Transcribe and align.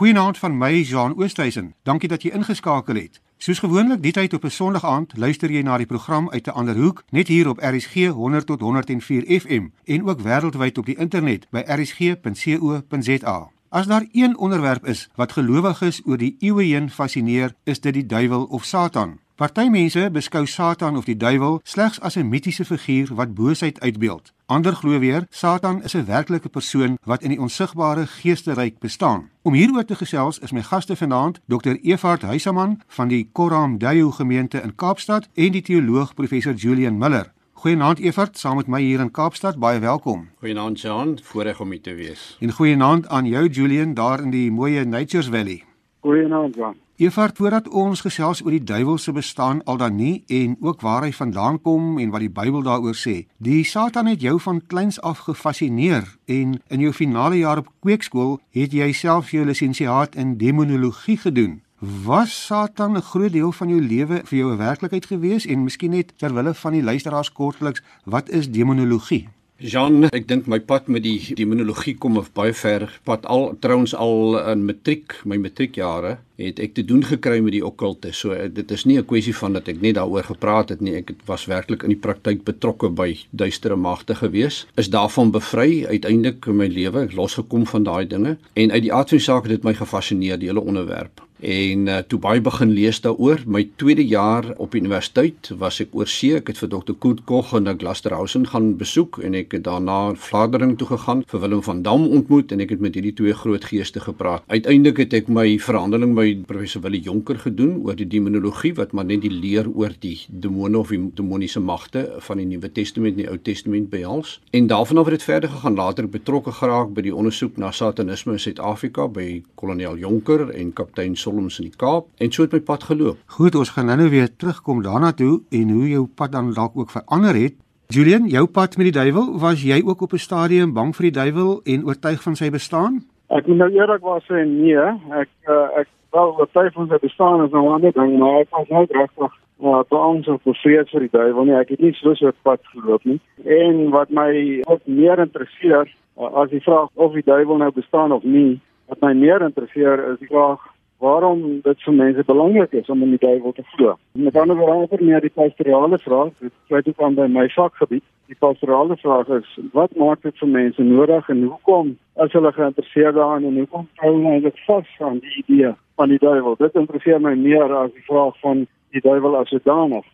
Goeienaand 0.00 0.38
van 0.38 0.58
my, 0.58 0.80
Jean 0.80 1.16
Oosthuizen. 1.16 1.74
Dankie 1.82 2.08
dat 2.08 2.22
jy 2.22 2.30
ingeskakel 2.32 2.96
het. 2.96 3.18
Soos 3.36 3.58
gewoonlik, 3.60 4.00
die 4.00 4.12
tyd 4.16 4.32
op 4.32 4.44
'n 4.44 4.50
Sondag 4.50 4.84
aand, 4.84 5.12
luister 5.16 5.52
jy 5.52 5.60
na 5.62 5.76
die 5.76 5.86
program 5.86 6.30
uit 6.30 6.46
'n 6.46 6.50
ander 6.50 6.76
hoek, 6.76 7.02
net 7.10 7.28
hier 7.28 7.48
op 7.48 7.58
RSG 7.58 8.08
100 8.08 8.46
tot 8.46 8.60
104 8.60 9.40
FM 9.40 9.66
en 9.84 10.08
ook 10.08 10.20
wêreldwyd 10.20 10.78
op 10.78 10.86
die 10.86 10.96
internet 10.96 11.46
by 11.50 11.62
rsg.co.za. 11.66 13.50
As 13.68 13.86
daar 13.86 14.06
een 14.12 14.38
onderwerp 14.38 14.86
is 14.86 15.08
wat 15.14 15.32
gelowiges 15.32 16.00
oor 16.04 16.16
die 16.16 16.36
eeue 16.38 16.64
heen 16.64 16.90
fascineer, 16.90 17.54
is 17.64 17.80
dit 17.80 17.94
die 17.94 18.06
duiwel 18.06 18.44
of 18.44 18.64
Satan. 18.64 19.18
Party 19.40 19.70
mense 19.72 20.02
beskou 20.12 20.42
Satan 20.44 20.98
of 21.00 21.06
die 21.08 21.14
duiwel 21.16 21.62
slegs 21.64 22.00
as 22.00 22.16
'n 22.16 22.28
mitiese 22.28 22.64
figuur 22.64 23.14
wat 23.14 23.34
boosheid 23.34 23.80
uitbeeld. 23.80 24.32
Ander 24.46 24.74
glo 24.74 24.98
weer 24.98 25.26
Satan 25.30 25.82
is 25.82 25.94
'n 25.94 26.04
werklike 26.04 26.48
persoon 26.48 26.98
wat 27.04 27.22
in 27.22 27.30
die 27.30 27.40
onsigbare 27.40 28.06
geesteryk 28.06 28.78
bestaan. 28.78 29.30
Om 29.42 29.54
hieroor 29.54 29.84
te 29.84 29.94
gesels 29.94 30.38
is 30.38 30.52
my 30.52 30.62
gaste 30.62 30.96
vanaand 30.96 31.40
Dr. 31.46 31.76
Evard 31.82 32.22
Huisaman 32.22 32.80
van 32.86 33.08
die 33.08 33.28
Koram 33.32 33.78
Dayu 33.78 34.10
gemeente 34.10 34.60
in 34.60 34.74
Kaapstad 34.74 35.28
en 35.34 35.52
die 35.52 35.62
teoloog 35.62 36.14
professor 36.14 36.54
Julian 36.54 36.98
Miller. 36.98 37.32
Goeienaand 37.52 37.98
Evard, 37.98 38.38
saam 38.38 38.56
met 38.56 38.66
my 38.66 38.80
hier 38.80 39.00
in 39.00 39.10
Kaapstad, 39.10 39.58
baie 39.58 39.78
welkom. 39.78 40.28
Goeienaand 40.38 40.80
Jean, 40.80 41.18
voorreg 41.22 41.60
om 41.60 41.72
u 41.72 41.80
te 41.80 41.94
wees. 41.94 42.36
En 42.40 42.52
goeienaand 42.52 43.08
aan 43.08 43.26
jou 43.26 43.48
Julian 43.48 43.94
daar 43.94 44.22
in 44.22 44.30
die 44.30 44.50
mooi 44.52 44.84
Nature's 44.84 45.28
Valley. 45.28 45.64
Goeienaand 46.00 46.54
Jean. 46.54 46.76
Evert, 47.00 47.38
voordat 47.40 47.68
ons 47.72 48.02
gesels 48.04 48.42
oor 48.44 48.52
die 48.52 48.66
duiwel 48.68 48.98
se 49.00 49.12
bestaan 49.16 49.62
al 49.64 49.78
dan 49.80 49.94
nie 49.96 50.18
en 50.28 50.58
ook 50.60 50.82
waar 50.84 51.06
hy 51.06 51.14
vandaan 51.16 51.56
kom 51.64 51.96
en 51.96 52.10
wat 52.12 52.20
die 52.20 52.28
Bybel 52.28 52.60
daaroor 52.66 52.98
sê. 52.98 53.14
Die 53.40 53.62
Satan 53.64 54.10
het 54.10 54.20
jou 54.20 54.34
van 54.44 54.60
kleins 54.60 54.98
af 55.00 55.22
gefassineer 55.24 56.04
en 56.28 56.58
in 56.68 56.84
jou 56.84 56.92
finale 56.92 57.40
jaar 57.40 57.62
op 57.64 57.72
kweekskool 57.80 58.36
het 58.52 58.76
jy 58.76 58.90
self 58.92 59.32
jou 59.32 59.46
lisensiaat 59.48 60.20
in 60.20 60.36
demonologie 60.36 61.16
gedoen. 61.24 61.62
Was 61.80 62.36
Satan 62.36 62.98
'n 62.98 63.08
groot 63.08 63.32
deel 63.32 63.52
van 63.52 63.68
jou 63.68 63.80
lewe 63.80 64.20
vir 64.24 64.38
jou 64.38 64.52
'n 64.52 64.58
werklikheid 64.58 65.06
gewees 65.06 65.46
en 65.46 65.64
miskien 65.64 65.96
net 65.96 66.12
ter 66.18 66.34
wille 66.34 66.54
van 66.54 66.72
die 66.72 66.82
luisteraars 66.82 67.32
kortliks, 67.32 67.82
wat 68.04 68.28
is 68.28 68.50
demonologie? 68.50 69.28
Jean, 69.60 70.06
ek 70.08 70.24
dink 70.24 70.46
my 70.48 70.56
pad 70.64 70.86
met 70.88 71.02
die 71.04 71.34
demonologie 71.36 71.92
kom 72.00 72.14
of 72.16 72.30
baie 72.32 72.54
ver. 72.56 72.86
Pad 73.04 73.26
al 73.26 73.58
trouens 73.60 73.92
al 73.92 74.38
in 74.48 74.62
matriek, 74.64 75.12
my 75.28 75.36
matriekjare, 75.36 76.14
het 76.40 76.58
ek 76.58 76.74
te 76.74 76.84
doen 76.84 77.04
gekry 77.04 77.38
met 77.44 77.52
die 77.52 77.64
okkulte. 77.66 78.12
So 78.16 78.32
eh, 78.32 78.48
dit 78.52 78.70
is 78.70 78.84
nie 78.84 78.98
'n 78.98 79.06
kwessie 79.06 79.36
van 79.36 79.52
dat 79.52 79.68
ek 79.68 79.80
net 79.80 79.94
daaroor 79.94 80.24
gepraat 80.24 80.68
het 80.68 80.80
nie. 80.80 80.94
Ek 80.94 81.08
het 81.08 81.20
was 81.26 81.46
werklik 81.46 81.82
in 81.82 81.94
die 81.94 82.02
praktyk 82.06 82.44
betrokke 82.44 82.88
by 82.88 83.16
duistere 83.30 83.76
magte 83.76 84.14
gewees. 84.14 84.66
Is 84.76 84.90
daarvan 84.90 85.30
bevry 85.30 85.86
uiteindelik 85.86 86.46
in 86.46 86.56
my 86.56 86.66
lewe, 86.66 87.08
losgekom 87.14 87.66
van 87.66 87.82
daai 87.82 88.06
dinge 88.06 88.38
en 88.54 88.70
uit 88.70 88.82
die 88.82 88.92
aard 88.92 89.08
van 89.08 89.18
die 89.18 89.24
saak 89.24 89.42
het 89.42 89.52
dit 89.52 89.64
my 89.64 89.74
gefassineer 89.74 90.38
die 90.38 90.48
hele 90.48 90.60
onderwerp 90.60 91.20
en 91.40 91.86
uh, 91.88 91.98
toe 92.04 92.18
baie 92.20 92.40
begin 92.44 92.72
lees 92.76 93.00
daaroor 93.00 93.42
my 93.48 93.62
tweede 93.80 94.04
jaar 94.06 94.44
op 94.60 94.74
universiteit 94.76 95.50
was 95.60 95.80
ek 95.80 95.94
oor 95.96 96.08
see 96.08 96.36
ek 96.36 96.52
het 96.52 96.60
vir 96.60 96.70
dokter 96.72 96.96
Koet 97.00 97.22
Kog 97.28 97.54
in 97.56 97.68
Glasterhausen 97.70 98.46
gaan 98.52 98.74
besoek 98.80 99.20
en 99.24 99.36
ek 99.38 99.56
het 99.56 99.64
daarna 99.64 100.14
Vlaandering 100.20 100.76
toe 100.78 100.90
gegaan 100.92 101.24
vir 101.30 101.40
Willem 101.40 101.62
van 101.64 101.82
Dam 101.86 102.06
ontmoet 102.08 102.52
en 102.52 102.60
ek 102.60 102.74
het 102.76 102.84
met 102.84 102.96
hierdie 102.98 103.14
twee 103.16 103.36
groot 103.36 103.64
geeste 103.64 104.04
gepraat 104.04 104.44
uiteindelik 104.52 105.04
het 105.06 105.16
ek 105.22 105.32
my 105.32 105.46
verhandeling 105.58 106.14
by 106.18 106.29
professor 106.46 106.82
Willie 106.82 107.00
Jonker 107.04 107.38
gedoen 107.38 107.80
oor 107.84 107.96
die 107.98 108.06
demonologie 108.06 108.72
wat 108.78 108.92
maar 108.92 109.06
net 109.08 109.22
die 109.24 109.32
leer 109.32 109.68
oor 109.68 109.92
die 110.02 110.16
demone 110.28 110.78
of 110.78 110.92
die 110.94 111.00
demoniese 111.14 111.60
magte 111.60 112.06
van 112.26 112.40
die 112.42 112.46
Nuwe 112.50 112.70
Testament 112.72 113.16
en 113.16 113.22
die 113.24 113.28
Ou 113.30 113.38
Testament 113.38 113.90
behels 113.92 114.36
en 114.56 114.66
daarvan 114.70 115.00
af 115.02 115.10
het 115.10 115.18
dit 115.18 115.26
verder 115.28 115.50
gegaan 115.50 115.78
later 115.78 116.08
betrokke 116.08 116.52
geraak 116.52 116.94
by 116.96 117.04
die 117.06 117.14
ondersoek 117.14 117.56
na 117.56 117.70
satanisme 117.70 118.36
in 118.36 118.42
Suid-Afrika 118.44 119.08
by 119.08 119.28
kolonel 119.54 119.98
Jonker 120.00 120.48
en 120.50 120.72
kaptein 120.72 121.16
Solms 121.16 121.60
in 121.60 121.70
die 121.70 121.76
Kaap 121.76 122.08
en 122.18 122.32
so 122.32 122.46
het 122.46 122.52
my 122.52 122.60
pad 122.60 122.86
geloop. 122.90 123.18
Goed, 123.38 123.54
ons 123.54 123.74
gaan 123.76 123.90
nou 123.90 124.08
weer 124.10 124.30
terugkom 124.36 124.82
daarna 124.82 125.12
toe 125.12 125.40
en 125.50 125.70
hoe 125.70 125.88
jou 125.88 126.06
pad 126.06 126.32
dan 126.32 126.54
dalk 126.54 126.76
ook 126.76 126.90
verander 126.90 127.34
het. 127.34 127.58
Julian, 127.90 128.28
jou 128.30 128.44
pad 128.46 128.76
met 128.78 128.86
die 128.92 128.94
duiwel, 128.94 129.32
was 129.42 129.64
jy 129.66 129.80
ook 129.82 130.02
op 130.06 130.12
'n 130.12 130.18
stadium 130.18 130.72
bang 130.72 130.94
vir 130.96 131.10
die 131.10 131.16
duiwel 131.20 131.60
en 131.64 131.84
oortuig 131.84 132.22
van 132.22 132.36
sy 132.36 132.50
bestaan? 132.50 133.02
Ek 133.28 133.46
moet 133.46 133.56
nou 133.56 133.70
eerlikwaar 133.70 134.22
sê 134.26 134.44
nee, 134.46 134.84
ek 135.22 135.30
uh, 135.48 135.78
ek 135.80 135.88
wel 136.10 136.34
oortuig 136.38 136.72
van 136.72 136.88
sy 136.88 136.98
bestaan 137.00 137.44
is 137.44 137.50
nou 137.50 137.64
'n 137.66 137.72
ander 137.72 137.92
ding, 137.92 138.18
maar 138.18 138.40
ek 138.40 138.50
was 138.50 138.68
nou 138.68 138.84
regtig 138.88 139.38
Ja, 139.60 139.82
toe 139.88 139.98
ons 140.00 140.28
op 140.32 140.46
vrees 140.62 140.88
vir 140.88 141.02
die 141.04 141.12
duiwel 141.12 141.44
nie, 141.44 141.56
ek 141.58 141.74
het 141.74 141.82
nie 141.84 141.92
so 141.98 142.14
so 142.16 142.28
'n 142.28 142.42
pad 142.48 142.60
geloop 142.72 143.04
nie. 143.04 143.20
En 143.44 143.90
wat 143.90 144.08
my 144.08 144.62
ook 144.64 144.80
meer 144.86 145.18
interesseer, 145.18 145.84
as 146.16 146.48
die 146.50 146.62
vraag 146.64 146.88
of 146.94 147.12
die 147.12 147.24
duiwel 147.24 147.56
nou 147.56 147.70
bestaan 147.70 148.12
of 148.12 148.22
nie, 148.22 148.60
wat 148.88 149.00
my 149.00 149.12
meer 149.12 149.42
interesseer 149.42 150.12
is 150.12 150.18
die 150.18 150.32
vraag 150.32 150.60
waarom 150.98 151.60
dit 151.60 151.82
vir 151.82 151.94
mense 151.94 152.24
belangrik 152.24 152.72
is 152.72 152.88
om 152.88 153.02
in 153.02 153.10
die 153.10 153.26
duiwel 153.26 153.52
te 153.52 153.62
glo. 153.74 153.96
Met 154.12 154.36
ander 154.36 154.56
woorde, 154.56 155.04
meer 155.04 155.20
die 155.20 155.32
pastorale 155.34 155.98
vraag, 155.98 156.32
sluit 156.66 156.88
ook 156.88 157.00
aan 157.02 157.14
by 157.14 157.26
my 157.26 157.48
vakgebied. 157.48 158.04
Die 158.30 158.38
pastorale 158.38 158.94
vraag 158.96 159.28
is 159.34 159.46
wat 159.74 159.96
maak 159.98 160.20
dit 160.22 160.36
vir 160.38 160.48
mense 160.48 160.82
nodig 160.86 161.28
en 161.32 161.40
hoekom 161.50 161.88
as 162.22 162.30
hulle 162.36 162.52
geïnteresseerd 162.54 163.16
daarin 163.16 163.48
en 163.48 163.56
hoekom 163.58 163.88
hou 164.02 164.12
hulle 164.12 164.34
eintlik 164.36 164.60
vas 164.68 164.92
aan 165.06 165.18
die 165.24 165.32
idee 165.42 165.72
van 165.98 166.12
die 166.14 166.18
duiwel? 166.22 166.54
Dit 166.60 166.78
interesseer 166.78 167.18
my 167.18 167.32
meer 167.34 167.74
as 167.74 167.90
die 167.96 168.04
vraag 168.06 168.38
van 168.44 168.68
die 168.94 169.02
duiwel 169.02 169.34
as 169.40 169.50
sodanig. 169.50 170.06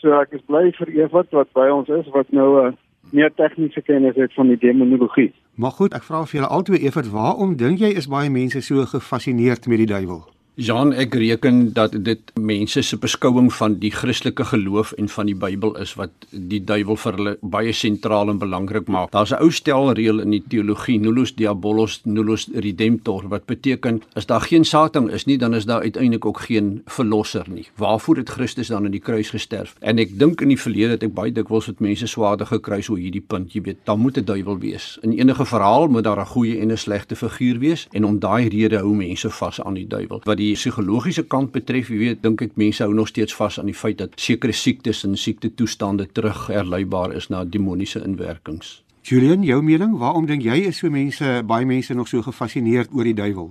So 0.00 0.16
ek 0.16 0.32
is 0.38 0.46
bly 0.48 0.70
vir 0.78 0.94
Evert 1.02 1.36
wat 1.36 1.52
by 1.58 1.68
ons 1.74 1.92
is 1.92 2.08
wat 2.16 2.32
nou 2.32 2.48
'n 2.56 2.72
uh, 2.72 2.72
meer 3.12 3.34
tegniese 3.36 3.84
kennis 3.84 4.16
het 4.16 4.32
van 4.32 4.48
die 4.48 4.58
demonologie. 4.64 5.32
Maar 5.54 5.76
goed, 5.76 5.92
ek 5.92 6.08
vra 6.08 6.24
vir 6.24 6.40
julle 6.40 6.54
albei 6.56 6.80
Evert, 6.88 7.12
waarom 7.12 7.56
dink 7.56 7.84
jy 7.84 7.92
is 8.00 8.08
baie 8.08 8.30
mense 8.30 8.60
so 8.62 8.84
gefassineerd 8.96 9.66
met 9.66 9.78
die 9.84 9.92
duiwel? 9.92 10.24
Jean, 10.58 10.90
ek 10.90 11.12
reken 11.14 11.68
dat 11.70 11.92
dit 12.02 12.32
mense 12.34 12.82
se 12.82 12.96
beskouing 12.98 13.46
van 13.54 13.76
die 13.78 13.92
Christelike 13.94 14.42
geloof 14.48 14.90
en 14.98 15.06
van 15.06 15.28
die 15.30 15.36
Bybel 15.38 15.76
is 15.78 15.92
wat 15.94 16.24
die 16.32 16.58
duiwel 16.58 16.96
vir 16.98 17.14
hulle 17.14 17.34
baie 17.46 17.70
sentraal 17.70 18.32
en 18.32 18.40
belangrik 18.40 18.90
maak. 18.90 19.12
Daar's 19.14 19.30
'n 19.30 19.38
ou 19.38 19.52
stelreël 19.54 20.18
in 20.18 20.34
die 20.34 20.42
teologie, 20.42 20.98
nullus 20.98 21.34
diabolos 21.34 22.00
nullus 22.04 22.48
redemptor, 22.52 23.28
wat 23.28 23.46
beteken 23.46 24.02
as 24.16 24.26
daar 24.26 24.40
geen 24.40 24.64
Satan 24.64 25.10
is 25.10 25.26
nie, 25.26 25.38
dan 25.38 25.54
is 25.54 25.64
daar 25.64 25.82
uiteindelik 25.82 26.24
ook 26.24 26.40
geen 26.40 26.82
verlosser 26.86 27.46
nie. 27.48 27.68
Waarvoor 27.76 28.16
het 28.16 28.28
Christus 28.28 28.66
dan 28.68 28.84
aan 28.84 28.90
die 28.90 29.00
kruis 29.00 29.30
gesterf? 29.30 29.76
En 29.78 29.98
ek 29.98 30.18
dink 30.18 30.40
in 30.40 30.48
die 30.48 30.60
verlede 30.60 30.90
het 30.90 31.02
ek 31.02 31.14
baie 31.14 31.32
dikwels 31.32 31.66
met 31.66 31.80
mense 31.80 32.06
swaarde 32.06 32.46
gekruis 32.46 32.88
oor 32.88 32.98
hierdie 32.98 33.24
punt, 33.26 33.52
jy 33.52 33.62
weet, 33.62 33.76
daar 33.84 33.98
moet 33.98 34.18
'n 34.18 34.24
duiwel 34.24 34.58
wees. 34.58 34.98
In 35.02 35.12
enige 35.12 35.44
verhaal 35.44 35.88
moet 35.88 36.04
daar 36.04 36.20
'n 36.20 36.26
goeie 36.26 36.58
en 36.58 36.72
'n 36.72 36.76
slegte 36.76 37.14
figuur 37.14 37.58
wees 37.58 37.86
en 37.92 38.04
om 38.04 38.18
daai 38.18 38.48
rede 38.48 38.78
hou 38.78 38.94
mense 38.94 39.30
vas 39.30 39.60
aan 39.60 39.74
die 39.74 39.86
duiwel. 39.86 40.20
Wat 40.24 40.36
die 40.36 40.47
die 40.48 40.56
psigologiese 40.56 41.24
kant 41.28 41.52
betref, 41.52 41.90
jy 41.92 41.98
weet, 42.00 42.20
dink 42.24 42.42
ek 42.44 42.56
mense 42.60 42.84
hou 42.84 42.94
nog 42.96 43.10
steeds 43.10 43.36
vas 43.36 43.58
aan 43.60 43.68
die 43.68 43.76
feit 43.76 43.98
dat 44.00 44.16
sekere 44.20 44.54
siektes 44.56 45.04
en 45.06 45.16
siekte 45.20 45.50
toestande 45.54 46.08
terug 46.16 46.46
herleibaar 46.52 47.14
is 47.18 47.28
na 47.32 47.44
demoniese 47.44 48.02
inwerkings. 48.04 48.78
Julian, 49.08 49.44
jou 49.46 49.60
mening, 49.64 49.96
waarom 50.00 50.26
dink 50.28 50.44
jy 50.44 50.58
is 50.68 50.80
so 50.82 50.90
mense, 50.92 51.38
baie 51.48 51.66
mense 51.68 51.94
nog 51.96 52.08
so 52.10 52.24
gefassineerd 52.24 52.92
oor 52.92 53.08
die 53.08 53.16
duiwel? 53.16 53.50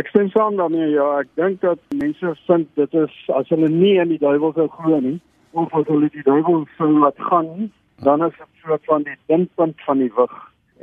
Ek 0.00 0.08
stem 0.10 0.30
saam 0.32 0.56
daarmee, 0.58 0.88
ja, 0.94 1.06
ek 1.22 1.30
dink 1.38 1.60
dat 1.62 1.82
mense 1.94 2.34
vind 2.48 2.70
dit 2.80 2.96
is 3.04 3.20
as 3.36 3.52
hulle 3.52 3.70
nie 3.70 3.94
in 4.02 4.10
die 4.14 4.22
duiwel 4.22 4.54
sou 4.56 4.66
glo 4.78 5.00
nie, 5.04 5.18
of 5.52 5.74
as 5.76 5.86
hulle 5.90 6.10
die 6.14 6.24
duiwel 6.26 6.64
sou 6.78 6.90
laat 6.98 7.20
gaan, 7.30 7.70
dan 8.02 8.26
is 8.26 8.34
dit 8.40 8.64
soort 8.64 8.90
van 8.90 9.06
die 9.06 9.16
punt 9.30 9.86
van 9.86 10.02
die 10.02 10.10
wig 10.16 10.34